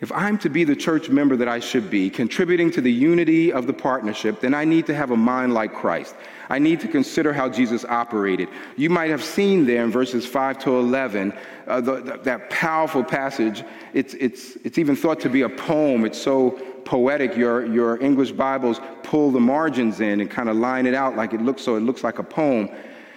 If 0.00 0.10
I'm 0.12 0.38
to 0.38 0.48
be 0.48 0.64
the 0.64 0.74
church 0.74 1.10
member 1.10 1.36
that 1.36 1.48
I 1.48 1.60
should 1.60 1.90
be, 1.90 2.08
contributing 2.08 2.70
to 2.70 2.80
the 2.80 2.90
unity 2.90 3.52
of 3.52 3.66
the 3.66 3.72
partnership, 3.74 4.40
then 4.40 4.54
I 4.54 4.64
need 4.64 4.86
to 4.86 4.94
have 4.94 5.10
a 5.10 5.16
mind 5.16 5.52
like 5.52 5.74
Christ. 5.74 6.14
I 6.48 6.58
need 6.58 6.80
to 6.80 6.88
consider 6.88 7.34
how 7.34 7.50
Jesus 7.50 7.84
operated. 7.84 8.48
You 8.76 8.88
might 8.88 9.10
have 9.10 9.22
seen 9.22 9.66
there 9.66 9.84
in 9.84 9.90
verses 9.90 10.24
5 10.24 10.58
to 10.60 10.78
11 10.78 11.34
uh, 11.66 11.80
the, 11.82 12.00
the, 12.00 12.16
that 12.24 12.48
powerful 12.48 13.04
passage. 13.04 13.62
It's, 13.92 14.14
it's, 14.14 14.56
it's 14.64 14.78
even 14.78 14.96
thought 14.96 15.20
to 15.20 15.28
be 15.28 15.42
a 15.42 15.50
poem. 15.50 16.06
It's 16.06 16.20
so 16.20 16.52
poetic. 16.86 17.36
Your, 17.36 17.66
your 17.66 18.02
English 18.02 18.32
Bibles 18.32 18.80
pull 19.02 19.30
the 19.30 19.40
margins 19.40 20.00
in 20.00 20.22
and 20.22 20.30
kind 20.30 20.48
of 20.48 20.56
line 20.56 20.86
it 20.86 20.94
out 20.94 21.14
like 21.14 21.34
it 21.34 21.42
looks 21.42 21.62
so 21.62 21.76
it 21.76 21.80
looks 21.80 22.02
like 22.02 22.18
a 22.18 22.24
poem. 22.24 22.70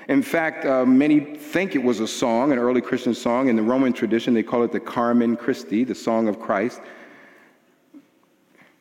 In 0.09 0.21
fact, 0.21 0.65
uh, 0.65 0.85
many 0.85 1.19
think 1.19 1.75
it 1.75 1.83
was 1.83 1.99
a 1.99 2.07
song, 2.07 2.51
an 2.51 2.59
early 2.59 2.81
Christian 2.81 3.13
song. 3.13 3.47
In 3.47 3.55
the 3.55 3.61
Roman 3.61 3.93
tradition, 3.93 4.33
they 4.33 4.43
call 4.43 4.63
it 4.63 4.71
the 4.71 4.79
Carmen 4.79 5.37
Christi, 5.37 5.83
the 5.83 5.95
Song 5.95 6.27
of 6.27 6.39
Christ. 6.39 6.81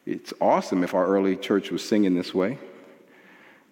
It's 0.04 0.32
awesome 0.40 0.82
if 0.82 0.94
our 0.94 1.06
early 1.06 1.36
church 1.36 1.70
was 1.70 1.86
singing 1.86 2.14
this 2.14 2.34
way. 2.34 2.58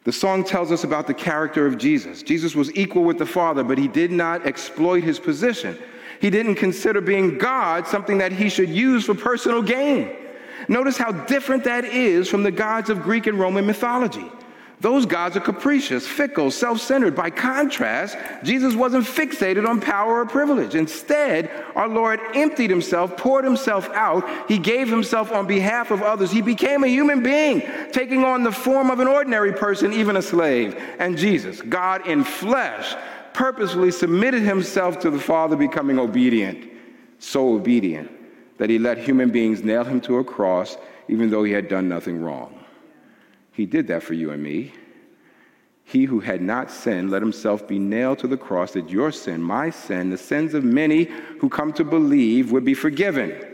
The 0.04 0.12
song 0.12 0.44
tells 0.44 0.72
us 0.72 0.84
about 0.84 1.06
the 1.06 1.14
character 1.14 1.66
of 1.66 1.76
Jesus. 1.76 2.22
Jesus 2.22 2.54
was 2.54 2.74
equal 2.74 3.04
with 3.04 3.18
the 3.18 3.26
Father, 3.26 3.62
but 3.62 3.78
he 3.78 3.88
did 3.88 4.10
not 4.10 4.46
exploit 4.46 5.02
his 5.02 5.18
position. 5.18 5.76
He 6.20 6.30
didn't 6.30 6.54
consider 6.54 7.00
being 7.00 7.36
God 7.36 7.86
something 7.86 8.18
that 8.18 8.32
he 8.32 8.48
should 8.48 8.68
use 8.68 9.04
for 9.04 9.14
personal 9.14 9.60
gain. 9.60 10.16
Notice 10.68 10.96
how 10.96 11.12
different 11.12 11.64
that 11.64 11.84
is 11.84 12.28
from 12.28 12.42
the 12.42 12.50
gods 12.50 12.90
of 12.90 13.02
Greek 13.02 13.26
and 13.26 13.38
Roman 13.38 13.66
mythology. 13.66 14.30
Those 14.80 15.04
gods 15.04 15.36
are 15.36 15.40
capricious, 15.40 16.06
fickle, 16.06 16.50
self 16.50 16.80
centered. 16.80 17.14
By 17.14 17.28
contrast, 17.28 18.16
Jesus 18.42 18.74
wasn't 18.74 19.04
fixated 19.04 19.68
on 19.68 19.78
power 19.78 20.20
or 20.20 20.26
privilege. 20.26 20.74
Instead, 20.74 21.50
our 21.74 21.86
Lord 21.86 22.18
emptied 22.34 22.70
himself, 22.70 23.14
poured 23.16 23.44
himself 23.44 23.90
out. 23.90 24.26
He 24.48 24.58
gave 24.58 24.88
himself 24.88 25.32
on 25.32 25.46
behalf 25.46 25.90
of 25.90 26.02
others. 26.02 26.30
He 26.30 26.40
became 26.40 26.82
a 26.82 26.88
human 26.88 27.22
being, 27.22 27.60
taking 27.92 28.24
on 28.24 28.42
the 28.42 28.52
form 28.52 28.90
of 28.90 29.00
an 29.00 29.08
ordinary 29.08 29.52
person, 29.52 29.92
even 29.92 30.16
a 30.16 30.22
slave. 30.22 30.82
And 30.98 31.18
Jesus, 31.18 31.60
God 31.60 32.06
in 32.06 32.24
flesh, 32.24 32.94
purposefully 33.34 33.90
submitted 33.90 34.42
himself 34.42 34.98
to 35.00 35.10
the 35.10 35.20
Father, 35.20 35.56
becoming 35.56 35.98
obedient, 35.98 36.70
so 37.18 37.54
obedient 37.54 38.10
that 38.56 38.70
he 38.70 38.78
let 38.78 38.96
human 38.96 39.30
beings 39.30 39.62
nail 39.62 39.84
him 39.84 40.00
to 40.02 40.18
a 40.18 40.24
cross, 40.24 40.78
even 41.08 41.28
though 41.28 41.44
he 41.44 41.52
had 41.52 41.68
done 41.68 41.86
nothing 41.86 42.22
wrong. 42.22 42.59
He 43.52 43.66
did 43.66 43.88
that 43.88 44.02
for 44.02 44.14
you 44.14 44.30
and 44.30 44.42
me. 44.42 44.72
He 45.84 46.04
who 46.04 46.20
had 46.20 46.40
not 46.40 46.70
sinned 46.70 47.10
let 47.10 47.20
himself 47.20 47.66
be 47.66 47.78
nailed 47.78 48.20
to 48.20 48.28
the 48.28 48.36
cross 48.36 48.72
that 48.72 48.90
your 48.90 49.10
sin, 49.10 49.42
my 49.42 49.70
sin, 49.70 50.10
the 50.10 50.16
sins 50.16 50.54
of 50.54 50.62
many 50.62 51.04
who 51.40 51.48
come 51.48 51.72
to 51.72 51.84
believe 51.84 52.52
would 52.52 52.64
be 52.64 52.74
forgiven. 52.74 53.44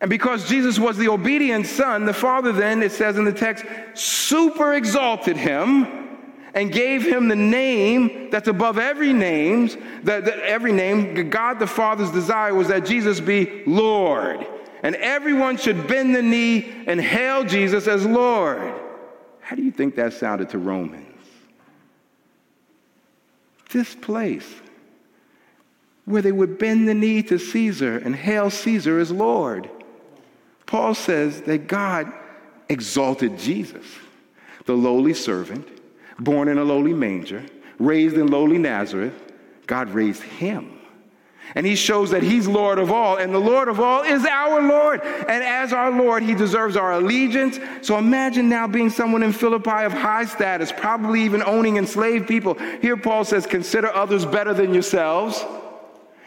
And 0.00 0.08
because 0.08 0.48
Jesus 0.48 0.78
was 0.78 0.96
the 0.96 1.08
obedient 1.08 1.66
son, 1.66 2.04
the 2.04 2.14
Father 2.14 2.52
then, 2.52 2.82
it 2.84 2.92
says 2.92 3.18
in 3.18 3.24
the 3.24 3.32
text, 3.32 3.64
super 3.94 4.74
exalted 4.74 5.36
him 5.36 6.08
and 6.54 6.70
gave 6.70 7.02
him 7.02 7.26
the 7.26 7.34
name 7.34 8.30
that's 8.30 8.46
above 8.46 8.78
every 8.78 9.12
name, 9.12 9.68
that, 10.04 10.24
that 10.26 10.38
every 10.38 10.72
name. 10.72 11.28
God 11.28 11.58
the 11.58 11.66
Father's 11.66 12.12
desire 12.12 12.54
was 12.54 12.68
that 12.68 12.86
Jesus 12.86 13.18
be 13.18 13.64
Lord 13.66 14.46
and 14.82 14.94
everyone 14.96 15.56
should 15.56 15.86
bend 15.86 16.14
the 16.14 16.22
knee 16.22 16.84
and 16.86 17.00
hail 17.00 17.44
Jesus 17.44 17.86
as 17.86 18.04
Lord. 18.06 18.74
How 19.40 19.56
do 19.56 19.62
you 19.62 19.70
think 19.70 19.96
that 19.96 20.12
sounded 20.12 20.50
to 20.50 20.58
Romans? 20.58 21.04
This 23.70 23.94
place 23.94 24.48
where 26.04 26.22
they 26.22 26.32
would 26.32 26.58
bend 26.58 26.88
the 26.88 26.94
knee 26.94 27.22
to 27.22 27.38
Caesar 27.38 27.98
and 27.98 28.16
hail 28.16 28.50
Caesar 28.50 28.98
as 28.98 29.10
Lord. 29.10 29.68
Paul 30.64 30.94
says 30.94 31.42
that 31.42 31.66
God 31.66 32.12
exalted 32.68 33.38
Jesus, 33.38 33.84
the 34.64 34.74
lowly 34.74 35.14
servant, 35.14 35.66
born 36.18 36.48
in 36.48 36.58
a 36.58 36.64
lowly 36.64 36.94
manger, 36.94 37.44
raised 37.78 38.16
in 38.16 38.28
lowly 38.28 38.58
Nazareth. 38.58 39.14
God 39.66 39.90
raised 39.90 40.22
him 40.22 40.77
and 41.54 41.66
he 41.66 41.74
shows 41.74 42.10
that 42.10 42.22
he's 42.22 42.46
Lord 42.46 42.78
of 42.78 42.90
all, 42.90 43.16
and 43.16 43.32
the 43.32 43.38
Lord 43.38 43.68
of 43.68 43.80
all 43.80 44.02
is 44.02 44.24
our 44.24 44.62
Lord. 44.62 45.00
And 45.02 45.42
as 45.44 45.72
our 45.72 45.90
Lord, 45.90 46.22
he 46.22 46.34
deserves 46.34 46.76
our 46.76 46.92
allegiance. 46.92 47.58
So 47.82 47.96
imagine 47.98 48.48
now 48.48 48.66
being 48.66 48.90
someone 48.90 49.22
in 49.22 49.32
Philippi 49.32 49.84
of 49.84 49.92
high 49.92 50.26
status, 50.26 50.72
probably 50.72 51.22
even 51.22 51.42
owning 51.42 51.76
enslaved 51.76 52.28
people. 52.28 52.54
Here, 52.80 52.96
Paul 52.96 53.24
says, 53.24 53.46
Consider 53.46 53.88
others 53.88 54.24
better 54.26 54.52
than 54.52 54.72
yourselves, 54.74 55.44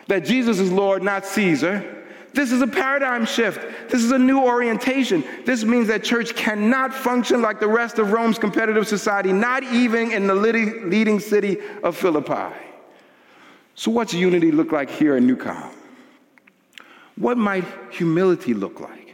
that 0.08 0.26
Jesus 0.26 0.60
is 0.60 0.72
Lord, 0.72 1.04
not 1.04 1.26
Caesar. 1.26 1.98
This 2.34 2.52
is 2.52 2.62
a 2.62 2.68
paradigm 2.68 3.26
shift. 3.26 3.60
This 3.90 4.04
is 4.04 4.12
a 4.12 4.20
new 4.20 4.42
orientation. 4.42 5.24
This 5.46 5.66
means 5.66 5.88
that 5.90 6.04
church 6.04 6.34
cannot 6.36 6.94
function 6.94 7.42
like 7.42 7.60
the 7.60 7.68
rest 7.68 8.00
of 8.00 8.14
Rome's 8.14 8.40
competitive 8.40 8.88
society, 8.88 9.34
not 9.34 9.64
even 9.64 10.12
in 10.12 10.28
the 10.28 10.36
leading 10.36 11.20
city 11.20 11.58
of 11.84 11.98
Philippi. 11.98 12.56
So, 13.76 13.90
what's 13.92 14.14
unity 14.14 14.52
look 14.52 14.72
like 14.72 14.90
here 14.90 15.18
in 15.18 15.28
Newcom? 15.28 15.72
What 17.16 17.38
might 17.38 17.66
humility 17.92 18.54
look 18.54 18.80
like? 18.80 19.14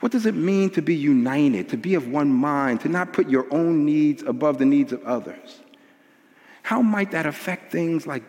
What 0.00 0.12
does 0.12 0.26
it 0.26 0.34
mean 0.34 0.70
to 0.70 0.82
be 0.82 0.94
united, 0.94 1.68
to 1.70 1.76
be 1.76 1.94
of 1.94 2.08
one 2.08 2.32
mind, 2.32 2.80
to 2.82 2.88
not 2.88 3.12
put 3.12 3.28
your 3.28 3.46
own 3.52 3.84
needs 3.84 4.22
above 4.22 4.58
the 4.58 4.64
needs 4.64 4.92
of 4.92 5.02
others? 5.04 5.60
How 6.62 6.82
might 6.82 7.10
that 7.12 7.26
affect 7.26 7.72
things 7.72 8.06
like 8.06 8.22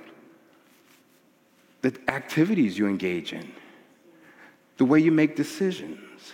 the 1.81 1.95
activities 2.07 2.77
you 2.77 2.87
engage 2.87 3.33
in, 3.33 3.51
the 4.77 4.85
way 4.85 4.99
you 4.99 5.11
make 5.11 5.35
decisions? 5.35 6.33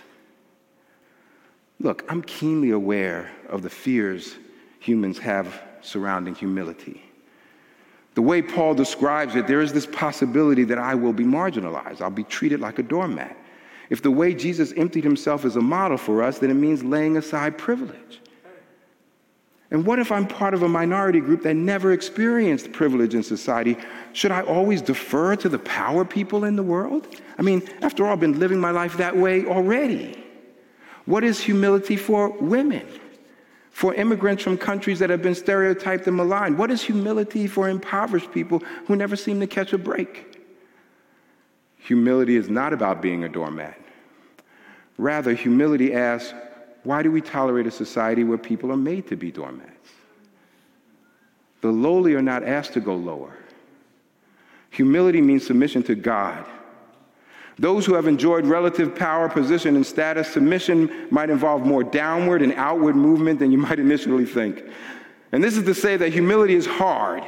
Look, 1.80 2.04
I'm 2.08 2.22
keenly 2.22 2.70
aware 2.70 3.30
of 3.48 3.62
the 3.62 3.70
fears 3.70 4.36
humans 4.80 5.18
have 5.18 5.60
surrounding 5.82 6.34
humility. 6.34 7.03
The 8.14 8.22
way 8.22 8.42
Paul 8.42 8.74
describes 8.74 9.34
it, 9.34 9.46
there 9.46 9.60
is 9.60 9.72
this 9.72 9.86
possibility 9.86 10.64
that 10.64 10.78
I 10.78 10.94
will 10.94 11.12
be 11.12 11.24
marginalized. 11.24 12.00
I'll 12.00 12.10
be 12.10 12.24
treated 12.24 12.60
like 12.60 12.78
a 12.78 12.82
doormat. 12.82 13.36
If 13.90 14.02
the 14.02 14.10
way 14.10 14.34
Jesus 14.34 14.72
emptied 14.76 15.04
himself 15.04 15.44
is 15.44 15.56
a 15.56 15.60
model 15.60 15.98
for 15.98 16.22
us, 16.22 16.38
then 16.38 16.50
it 16.50 16.54
means 16.54 16.82
laying 16.82 17.16
aside 17.16 17.58
privilege. 17.58 18.20
And 19.70 19.84
what 19.84 19.98
if 19.98 20.12
I'm 20.12 20.26
part 20.26 20.54
of 20.54 20.62
a 20.62 20.68
minority 20.68 21.18
group 21.18 21.42
that 21.42 21.54
never 21.54 21.92
experienced 21.92 22.70
privilege 22.72 23.14
in 23.14 23.24
society? 23.24 23.76
Should 24.12 24.30
I 24.30 24.42
always 24.42 24.80
defer 24.80 25.34
to 25.36 25.48
the 25.48 25.58
power 25.58 26.04
people 26.04 26.44
in 26.44 26.54
the 26.54 26.62
world? 26.62 27.08
I 27.38 27.42
mean, 27.42 27.68
after 27.82 28.06
all, 28.06 28.12
I've 28.12 28.20
been 28.20 28.38
living 28.38 28.60
my 28.60 28.70
life 28.70 28.96
that 28.98 29.16
way 29.16 29.44
already. 29.44 30.22
What 31.06 31.24
is 31.24 31.40
humility 31.40 31.96
for 31.96 32.30
women? 32.30 32.86
For 33.74 33.92
immigrants 33.94 34.40
from 34.40 34.56
countries 34.56 35.00
that 35.00 35.10
have 35.10 35.20
been 35.20 35.34
stereotyped 35.34 36.06
and 36.06 36.16
maligned? 36.16 36.56
What 36.56 36.70
is 36.70 36.80
humility 36.80 37.48
for 37.48 37.68
impoverished 37.68 38.30
people 38.30 38.62
who 38.86 38.94
never 38.94 39.16
seem 39.16 39.40
to 39.40 39.48
catch 39.48 39.72
a 39.72 39.78
break? 39.78 40.40
Humility 41.78 42.36
is 42.36 42.48
not 42.48 42.72
about 42.72 43.02
being 43.02 43.24
a 43.24 43.28
doormat. 43.28 43.76
Rather, 44.96 45.34
humility 45.34 45.92
asks, 45.92 46.32
why 46.84 47.02
do 47.02 47.10
we 47.10 47.20
tolerate 47.20 47.66
a 47.66 47.70
society 47.72 48.22
where 48.22 48.38
people 48.38 48.70
are 48.70 48.76
made 48.76 49.08
to 49.08 49.16
be 49.16 49.32
doormats? 49.32 49.90
The 51.60 51.72
lowly 51.72 52.14
are 52.14 52.22
not 52.22 52.44
asked 52.44 52.74
to 52.74 52.80
go 52.80 52.94
lower. 52.94 53.36
Humility 54.70 55.20
means 55.20 55.44
submission 55.44 55.82
to 55.84 55.96
God 55.96 56.46
those 57.58 57.86
who 57.86 57.94
have 57.94 58.06
enjoyed 58.06 58.46
relative 58.46 58.94
power, 58.94 59.28
position, 59.28 59.76
and 59.76 59.86
status, 59.86 60.32
submission 60.32 61.08
might 61.10 61.30
involve 61.30 61.64
more 61.64 61.84
downward 61.84 62.42
and 62.42 62.52
outward 62.54 62.96
movement 62.96 63.38
than 63.38 63.52
you 63.52 63.58
might 63.66 63.78
initially 63.78 64.26
think. 64.26 64.64
And 65.32 65.42
this 65.42 65.56
is 65.56 65.64
to 65.64 65.74
say 65.74 65.96
that 65.96 66.12
humility 66.12 66.54
is 66.54 66.66
hard. 66.66 67.22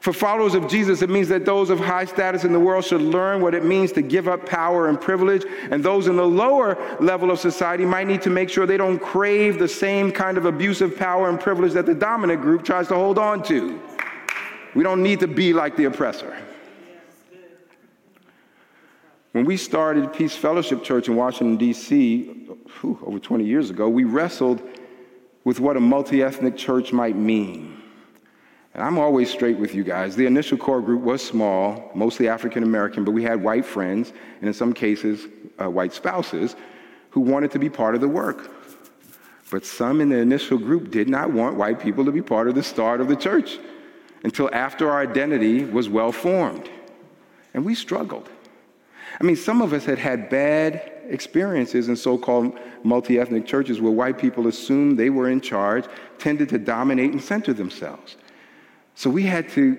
For 0.00 0.12
followers 0.12 0.54
of 0.54 0.68
Jesus, 0.68 1.02
it 1.02 1.10
means 1.10 1.28
that 1.28 1.44
those 1.44 1.70
of 1.70 1.80
high 1.80 2.04
status 2.04 2.44
in 2.44 2.52
the 2.52 2.60
world 2.60 2.84
should 2.84 3.02
learn 3.02 3.42
what 3.42 3.52
it 3.52 3.64
means 3.64 3.90
to 3.92 4.02
give 4.02 4.28
up 4.28 4.46
power 4.46 4.88
and 4.88 5.00
privilege, 5.00 5.44
and 5.70 5.82
those 5.82 6.06
in 6.06 6.16
the 6.16 6.26
lower 6.26 6.78
level 7.00 7.32
of 7.32 7.40
society 7.40 7.84
might 7.84 8.06
need 8.06 8.22
to 8.22 8.30
make 8.30 8.48
sure 8.48 8.64
they 8.64 8.76
don't 8.76 9.00
crave 9.00 9.58
the 9.58 9.66
same 9.66 10.12
kind 10.12 10.38
of 10.38 10.44
abusive 10.44 10.96
power 10.96 11.28
and 11.28 11.40
privilege 11.40 11.72
that 11.72 11.84
the 11.84 11.94
dominant 11.94 12.40
group 12.40 12.64
tries 12.64 12.86
to 12.88 12.94
hold 12.94 13.18
on 13.18 13.42
to. 13.44 13.80
We 14.74 14.84
don't 14.84 15.02
need 15.02 15.18
to 15.20 15.26
be 15.26 15.52
like 15.52 15.76
the 15.76 15.86
oppressor. 15.86 16.36
When 19.32 19.44
we 19.44 19.56
started 19.58 20.12
Peace 20.12 20.34
Fellowship 20.34 20.82
Church 20.82 21.08
in 21.08 21.14
Washington, 21.14 21.56
D.C., 21.56 22.48
over 22.82 23.18
20 23.18 23.44
years 23.44 23.68
ago, 23.70 23.88
we 23.88 24.04
wrestled 24.04 24.62
with 25.44 25.60
what 25.60 25.76
a 25.76 25.80
multi 25.80 26.22
ethnic 26.22 26.56
church 26.56 26.92
might 26.92 27.16
mean. 27.16 27.82
And 28.74 28.82
I'm 28.82 28.98
always 28.98 29.30
straight 29.30 29.58
with 29.58 29.74
you 29.74 29.84
guys. 29.84 30.16
The 30.16 30.26
initial 30.26 30.56
core 30.56 30.80
group 30.80 31.02
was 31.02 31.22
small, 31.22 31.90
mostly 31.94 32.28
African 32.28 32.62
American, 32.62 33.04
but 33.04 33.12
we 33.12 33.22
had 33.22 33.42
white 33.42 33.66
friends, 33.66 34.12
and 34.40 34.48
in 34.48 34.54
some 34.54 34.72
cases, 34.72 35.26
uh, 35.60 35.68
white 35.68 35.92
spouses, 35.92 36.56
who 37.10 37.20
wanted 37.20 37.50
to 37.50 37.58
be 37.58 37.68
part 37.68 37.94
of 37.94 38.00
the 38.00 38.08
work. 38.08 38.50
But 39.50 39.64
some 39.64 40.00
in 40.00 40.08
the 40.08 40.18
initial 40.18 40.58
group 40.58 40.90
did 40.90 41.08
not 41.08 41.32
want 41.32 41.56
white 41.56 41.80
people 41.80 42.04
to 42.04 42.12
be 42.12 42.22
part 42.22 42.48
of 42.48 42.54
the 42.54 42.62
start 42.62 43.00
of 43.00 43.08
the 43.08 43.16
church 43.16 43.58
until 44.22 44.48
after 44.54 44.90
our 44.90 45.00
identity 45.00 45.64
was 45.64 45.88
well 45.88 46.12
formed. 46.12 46.68
And 47.54 47.64
we 47.64 47.74
struggled. 47.74 48.28
I 49.20 49.24
mean, 49.24 49.36
some 49.36 49.62
of 49.62 49.72
us 49.72 49.84
had 49.84 49.98
had 49.98 50.28
bad 50.28 50.92
experiences 51.08 51.88
in 51.88 51.96
so 51.96 52.16
called 52.18 52.58
multi 52.84 53.18
ethnic 53.18 53.46
churches 53.46 53.80
where 53.80 53.92
white 53.92 54.18
people 54.18 54.46
assumed 54.46 54.98
they 54.98 55.10
were 55.10 55.28
in 55.28 55.40
charge, 55.40 55.84
tended 56.18 56.48
to 56.50 56.58
dominate 56.58 57.12
and 57.12 57.22
center 57.22 57.52
themselves. 57.52 58.16
So 58.94 59.10
we 59.10 59.24
had 59.24 59.48
to 59.50 59.78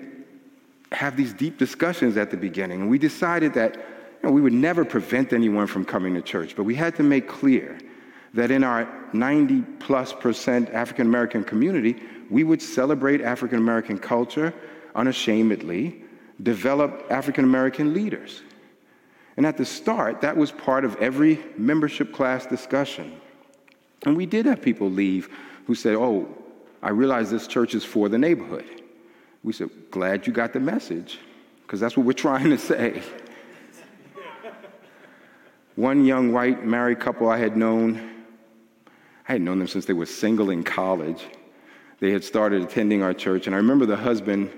have 0.92 1.16
these 1.16 1.32
deep 1.32 1.58
discussions 1.58 2.16
at 2.16 2.30
the 2.30 2.36
beginning. 2.36 2.82
And 2.82 2.90
we 2.90 2.98
decided 2.98 3.54
that 3.54 3.76
you 3.76 4.28
know, 4.28 4.30
we 4.30 4.40
would 4.40 4.52
never 4.52 4.84
prevent 4.84 5.32
anyone 5.32 5.66
from 5.66 5.84
coming 5.84 6.14
to 6.14 6.22
church, 6.22 6.56
but 6.56 6.64
we 6.64 6.74
had 6.74 6.96
to 6.96 7.02
make 7.02 7.28
clear 7.28 7.78
that 8.34 8.50
in 8.50 8.62
our 8.62 8.88
90 9.12 9.62
plus 9.78 10.12
percent 10.12 10.70
African 10.70 11.06
American 11.06 11.42
community, 11.44 11.96
we 12.28 12.44
would 12.44 12.60
celebrate 12.60 13.20
African 13.20 13.58
American 13.58 13.98
culture 13.98 14.52
unashamedly, 14.94 16.02
develop 16.42 17.06
African 17.10 17.44
American 17.44 17.94
leaders. 17.94 18.42
And 19.36 19.46
at 19.46 19.56
the 19.56 19.64
start, 19.64 20.20
that 20.22 20.36
was 20.36 20.50
part 20.52 20.84
of 20.84 20.96
every 20.96 21.38
membership 21.56 22.12
class 22.12 22.46
discussion. 22.46 23.20
And 24.02 24.16
we 24.16 24.26
did 24.26 24.46
have 24.46 24.62
people 24.62 24.90
leave 24.90 25.28
who 25.66 25.74
said, 25.74 25.94
Oh, 25.94 26.28
I 26.82 26.90
realize 26.90 27.30
this 27.30 27.46
church 27.46 27.74
is 27.74 27.84
for 27.84 28.08
the 28.08 28.18
neighborhood. 28.18 28.66
We 29.42 29.52
said, 29.52 29.70
Glad 29.90 30.26
you 30.26 30.32
got 30.32 30.52
the 30.52 30.60
message, 30.60 31.18
because 31.62 31.80
that's 31.80 31.96
what 31.96 32.06
we're 32.06 32.12
trying 32.28 32.50
to 32.50 32.58
say. 32.58 33.02
One 35.76 36.04
young 36.04 36.32
white 36.32 36.64
married 36.64 37.00
couple 37.00 37.28
I 37.28 37.38
had 37.38 37.56
known, 37.56 38.24
I 39.28 39.32
had 39.32 39.40
known 39.40 39.58
them 39.60 39.68
since 39.68 39.86
they 39.86 39.92
were 39.92 40.06
single 40.06 40.50
in 40.50 40.62
college. 40.64 41.24
They 42.00 42.10
had 42.10 42.24
started 42.24 42.62
attending 42.62 43.02
our 43.02 43.14
church, 43.14 43.46
and 43.46 43.54
I 43.54 43.58
remember 43.58 43.86
the 43.86 43.96
husband 43.96 44.50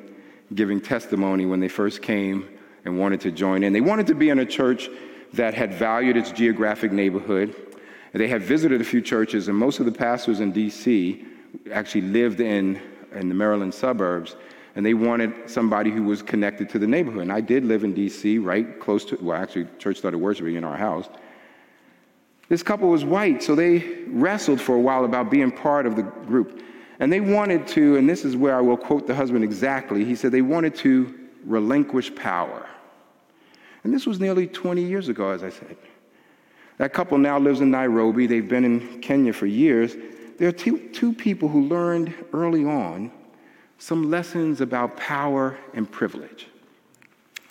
giving 0.55 0.81
testimony 0.81 1.47
when 1.47 1.61
they 1.61 1.69
first 1.69 2.03
came 2.03 2.49
and 2.85 2.99
wanted 2.99 3.21
to 3.23 3.31
join 3.31 3.63
in. 3.63 3.73
They 3.73 3.81
wanted 3.81 4.07
to 4.09 4.15
be 4.15 4.31
in 4.31 4.39
a 4.39 4.47
church 4.47 4.89
that 5.33 5.55
had 5.55 5.75
valued 5.75 6.17
its 6.17 6.31
geographic 6.31 6.93
neighborhood. 6.93 7.55
They 8.13 8.29
had 8.29 8.43
visited 8.43 8.81
a 8.81 8.85
few 8.85 9.01
churches, 9.01 9.49
and 9.49 9.57
most 9.57 9.81
of 9.81 9.87
the 9.87 9.93
pastors 9.93 10.41
in 10.41 10.53
D.C. 10.53 11.25
actually 11.73 12.03
lived 12.03 12.41
in, 12.41 12.81
in 13.13 13.29
the 13.29 13.35
Maryland 13.35 13.73
suburbs, 13.73 14.37
and 14.75 14.85
they 14.85 14.95
wanted 14.95 15.49
somebody 15.49 15.91
who 15.91 16.03
was 16.03 16.23
connected 16.23 16.69
to 16.71 16.79
the 16.79 16.87
neighborhood. 16.87 17.23
And 17.23 17.33
I 17.33 17.41
did 17.41 17.65
live 17.65 17.85
in 17.85 17.95
D.C., 17.95 18.39
right 18.39 18.79
close 18.81 19.05
to, 19.07 19.19
well, 19.21 19.41
actually, 19.41 19.67
church 19.79 19.97
started 19.99 20.19
worshiping 20.19 20.57
in 20.57 20.65
our 20.65 20.77
house. 20.77 21.09
This 22.49 22.63
couple 22.63 22.91
was 22.91 23.05
white, 23.05 23.43
so 23.43 23.55
they 23.55 23.79
wrestled 24.09 24.61
for 24.61 24.75
a 24.75 24.81
while 24.81 25.07
about 25.07 25.31
being 25.31 25.51
part 25.51 25.87
of 25.87 25.97
the 25.97 26.03
group. 26.03 26.63
And 27.01 27.11
they 27.11 27.21
wanted 27.21 27.67
to, 27.69 27.97
and 27.97 28.09
this 28.09 28.27
is 28.27 28.37
where 28.37 28.55
I 28.55 28.61
will 28.61 28.77
quote 28.77 29.07
the 29.07 29.15
husband 29.15 29.43
exactly, 29.43 30.05
he 30.05 30.15
said 30.15 30.33
they 30.33 30.43
wanted 30.43 30.75
to 30.77 31.19
relinquish 31.45 32.15
power. 32.15 32.69
And 33.85 33.93
this 33.93 34.07
was 34.07 34.21
nearly 34.21 34.47
20 34.47 34.83
years 34.83 35.09
ago, 35.09 35.31
as 35.31 35.43
I 35.43 35.51
said. 35.51 35.77
That 36.79 36.93
couple 36.93 37.19
now 37.19 37.39
lives 37.39 37.61
in 37.61 37.71
Nairobi. 37.71 38.27
They've 38.27 38.49
been 38.49 38.65
in 38.65 39.01
Kenya 39.01 39.33
for 39.33 39.47
years. 39.47 39.97
There 40.39 40.49
are 40.49 40.53
two, 40.53 40.89
two 40.91 41.13
people 41.13 41.49
who 41.49 41.63
learned 41.63 42.15
early 42.33 42.65
on 42.65 43.13
some 43.79 44.11
lessons 44.11 44.61
about 44.61 44.97
power 44.97 45.59
and 45.75 45.91
privilege. 45.91 46.47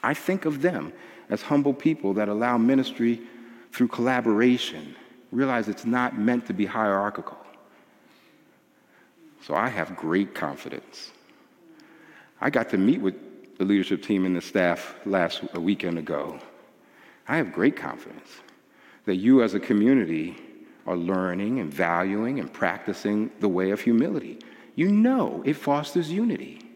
I 0.01 0.13
think 0.13 0.45
of 0.45 0.61
them 0.61 0.93
as 1.29 1.41
humble 1.41 1.73
people 1.73 2.13
that 2.13 2.29
allow 2.29 2.57
ministry 2.57 3.21
through 3.73 3.89
collaboration, 3.89 4.95
realize 5.31 5.67
it's 5.67 5.85
not 5.85 6.17
meant 6.17 6.45
to 6.47 6.53
be 6.53 6.65
hierarchical. 6.65 7.37
So 9.43 9.55
I 9.55 9.67
have 9.69 9.95
great 9.95 10.35
confidence. 10.35 11.11
I 12.39 12.49
got 12.49 12.69
to 12.69 12.77
meet 12.77 13.01
with 13.01 13.15
the 13.61 13.67
leadership 13.67 14.01
team 14.01 14.25
and 14.25 14.35
the 14.35 14.41
staff 14.41 14.95
last 15.05 15.43
a 15.53 15.59
weekend 15.59 15.99
ago. 15.99 16.39
I 17.27 17.37
have 17.37 17.53
great 17.53 17.75
confidence 17.75 18.27
that 19.05 19.17
you 19.17 19.43
as 19.43 19.53
a 19.53 19.59
community 19.59 20.35
are 20.87 20.97
learning 20.97 21.59
and 21.59 21.71
valuing 21.71 22.39
and 22.39 22.51
practicing 22.51 23.29
the 23.39 23.47
way 23.47 23.69
of 23.69 23.79
humility. 23.79 24.39
You 24.73 24.87
know 24.87 25.43
it 25.45 25.53
fosters 25.53 26.11
unity. 26.11 26.71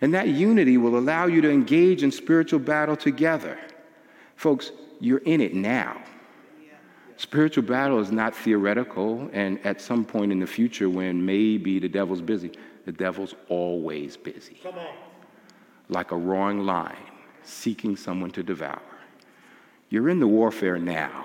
And 0.00 0.12
that 0.12 0.26
unity 0.26 0.78
will 0.78 0.98
allow 0.98 1.26
you 1.26 1.42
to 1.42 1.48
engage 1.48 2.02
in 2.02 2.10
spiritual 2.10 2.58
battle 2.58 2.96
together. 2.96 3.56
Folks, 4.34 4.72
you're 4.98 5.18
in 5.18 5.40
it 5.40 5.54
now. 5.54 6.02
Spiritual 7.18 7.62
battle 7.62 8.00
is 8.00 8.10
not 8.10 8.34
theoretical, 8.34 9.30
and 9.32 9.64
at 9.64 9.80
some 9.80 10.04
point 10.04 10.32
in 10.32 10.40
the 10.40 10.46
future, 10.46 10.90
when 10.90 11.24
maybe 11.24 11.78
the 11.78 11.88
devil's 11.88 12.20
busy, 12.20 12.50
the 12.84 12.90
devil's 12.90 13.36
always 13.48 14.16
busy. 14.16 14.58
Come 14.60 14.74
on. 14.74 15.09
Like 15.90 16.12
a 16.12 16.16
roaring 16.16 16.64
lion 16.64 16.96
seeking 17.42 17.96
someone 17.96 18.30
to 18.30 18.42
devour. 18.42 18.80
You're 19.88 20.08
in 20.08 20.20
the 20.20 20.26
warfare 20.26 20.78
now, 20.78 21.24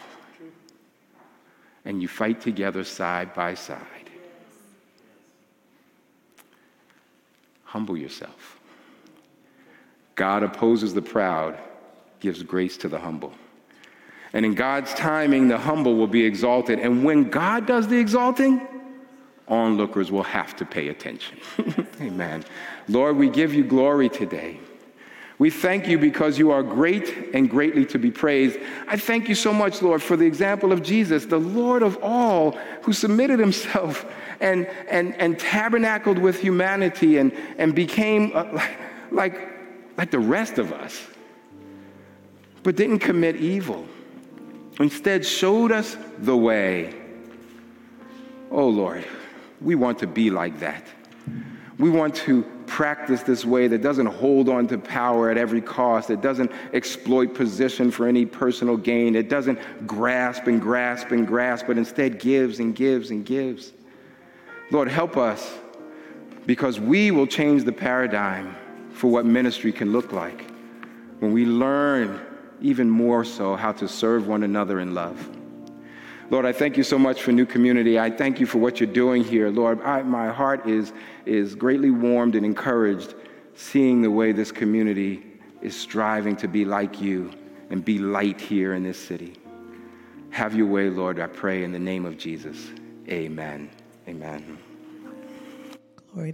and 1.86 2.02
you 2.02 2.08
fight 2.08 2.42
together 2.42 2.84
side 2.84 3.34
by 3.36 3.54
side. 3.54 4.10
Humble 7.64 7.96
yourself. 7.96 8.60
God 10.16 10.42
opposes 10.42 10.94
the 10.96 11.02
proud, 11.02 11.60
gives 12.20 12.42
grace 12.42 12.76
to 12.78 12.90
the 12.90 13.00
humble. 13.00 13.34
And 14.34 14.46
in 14.46 14.56
God's 14.56 14.94
timing, 14.96 15.48
the 15.48 15.58
humble 15.58 15.96
will 15.96 16.08
be 16.08 16.26
exalted. 16.26 16.80
And 16.80 17.04
when 17.04 17.30
God 17.30 17.68
does 17.68 17.88
the 17.88 17.98
exalting, 17.98 18.68
onlookers 19.48 20.12
will 20.12 20.24
have 20.24 20.56
to 20.58 20.66
pay 20.66 20.90
attention. 20.90 21.38
Amen. 22.02 22.44
Lord, 22.88 23.18
we 23.18 23.30
give 23.30 23.54
you 23.54 23.64
glory 23.64 24.10
today. 24.10 24.60
We 25.38 25.50
thank 25.50 25.88
you 25.88 25.98
because 25.98 26.40
you 26.40 26.52
are 26.52 26.64
great 26.64 27.34
and 27.34 27.50
greatly 27.50 27.86
to 27.88 28.00
be 28.00 28.10
praised. 28.10 28.58
I 28.88 28.96
thank 28.96 29.28
you 29.28 29.36
so 29.36 29.52
much, 29.54 29.82
Lord, 29.82 30.02
for 30.02 30.16
the 30.16 30.26
example 30.26 30.72
of 30.72 30.82
Jesus, 30.82 31.26
the 31.26 31.40
Lord 31.40 31.84
of 31.84 32.02
all, 32.02 32.52
who 32.84 32.94
submitted 32.94 33.40
himself 33.40 34.06
and, 34.40 34.66
and, 34.90 35.14
and 35.16 35.38
tabernacled 35.38 36.18
with 36.18 36.40
humanity 36.40 37.18
and, 37.18 37.34
and 37.58 37.76
became 37.76 38.32
uh, 38.34 38.66
like, 39.12 39.50
like 39.98 40.10
the 40.10 40.20
rest 40.20 40.58
of 40.58 40.72
us, 40.72 41.06
but 42.64 42.78
didn't 42.78 43.00
commit 43.00 43.36
evil. 43.36 43.86
Instead, 44.80 45.26
showed 45.26 45.72
us 45.72 45.98
the 46.20 46.36
way. 46.36 46.94
Oh 48.52 48.68
Lord, 48.68 49.06
we 49.62 49.76
want 49.76 50.00
to 50.00 50.08
be 50.08 50.30
like 50.30 50.60
that. 50.60 50.84
We 51.78 51.90
want 51.90 52.16
to 52.16 52.44
practice 52.68 53.22
this 53.24 53.46
way 53.46 53.68
that 53.68 53.82
doesn't 53.82 54.06
hold 54.06 54.50
on 54.50 54.68
to 54.68 54.78
power 54.78 55.30
at 55.30 55.38
every 55.38 55.62
cost. 55.62 56.08
that 56.08 56.22
doesn't 56.22 56.52
exploit 56.74 57.34
position 57.34 57.92
for 57.92 58.08
any 58.08 58.26
personal 58.26 58.78
gain. 58.78 59.14
that 59.14 59.30
doesn't 59.30 59.60
grasp 59.86 60.48
and 60.48 60.62
grasp 60.62 61.12
and 61.12 61.28
grasp, 61.28 61.68
but 61.68 61.78
instead 61.78 62.20
gives 62.20 62.60
and 62.60 62.76
gives 62.76 63.12
and 63.12 63.26
gives. 63.26 63.74
Lord, 64.72 64.88
help 64.88 65.18
us 65.18 65.54
because 66.46 66.80
we 66.80 67.12
will 67.12 67.28
change 67.28 67.64
the 67.64 67.72
paradigm 67.72 68.56
for 68.92 69.10
what 69.10 69.26
ministry 69.26 69.72
can 69.72 69.92
look 69.92 70.12
like 70.12 70.50
when 71.20 71.32
we 71.34 71.46
learn 71.46 72.20
even 72.62 72.90
more 72.90 73.24
so 73.24 73.56
how 73.56 73.72
to 73.74 73.88
serve 73.88 74.28
one 74.28 74.44
another 74.44 74.80
in 74.80 74.94
love. 74.94 75.30
Lord, 76.32 76.46
I 76.46 76.52
thank 76.52 76.76
you 76.76 76.84
so 76.84 76.98
much 76.98 77.22
for 77.22 77.32
New 77.32 77.46
Community. 77.46 78.00
I 78.00 78.10
thank 78.10 78.40
you 78.40 78.48
for 78.48 78.58
what 78.58 78.80
you're 78.80 78.92
doing 78.92 79.24
here. 79.24 79.50
Lord, 79.50 79.82
I, 79.84 80.02
my 80.02 80.30
heart 80.30 80.68
is, 80.68 80.92
is 81.26 81.54
greatly 81.54 81.92
warmed 81.92 82.36
and 82.36 82.46
encouraged 82.46 83.14
seeing 83.54 84.02
the 84.02 84.10
way 84.10 84.32
this 84.32 84.52
community 84.52 85.24
is 85.62 85.80
striving 85.80 86.36
to 86.38 86.48
be 86.48 86.66
like 86.66 87.00
you 87.00 87.32
and 87.70 87.86
be 87.86 88.00
light 88.00 88.42
here 88.42 88.74
in 88.74 88.84
this 88.84 88.98
city. 88.98 89.36
Have 90.32 90.56
your 90.56 90.68
way, 90.68 90.90
Lord, 90.90 91.20
I 91.20 91.28
pray 91.28 91.64
in 91.64 91.72
the 91.72 91.80
name 91.80 92.06
of 92.06 92.18
Jesus. 92.18 92.72
Amen. 93.08 93.70
Amen. 94.08 94.58
Glory 96.12 96.32
to 96.32 96.34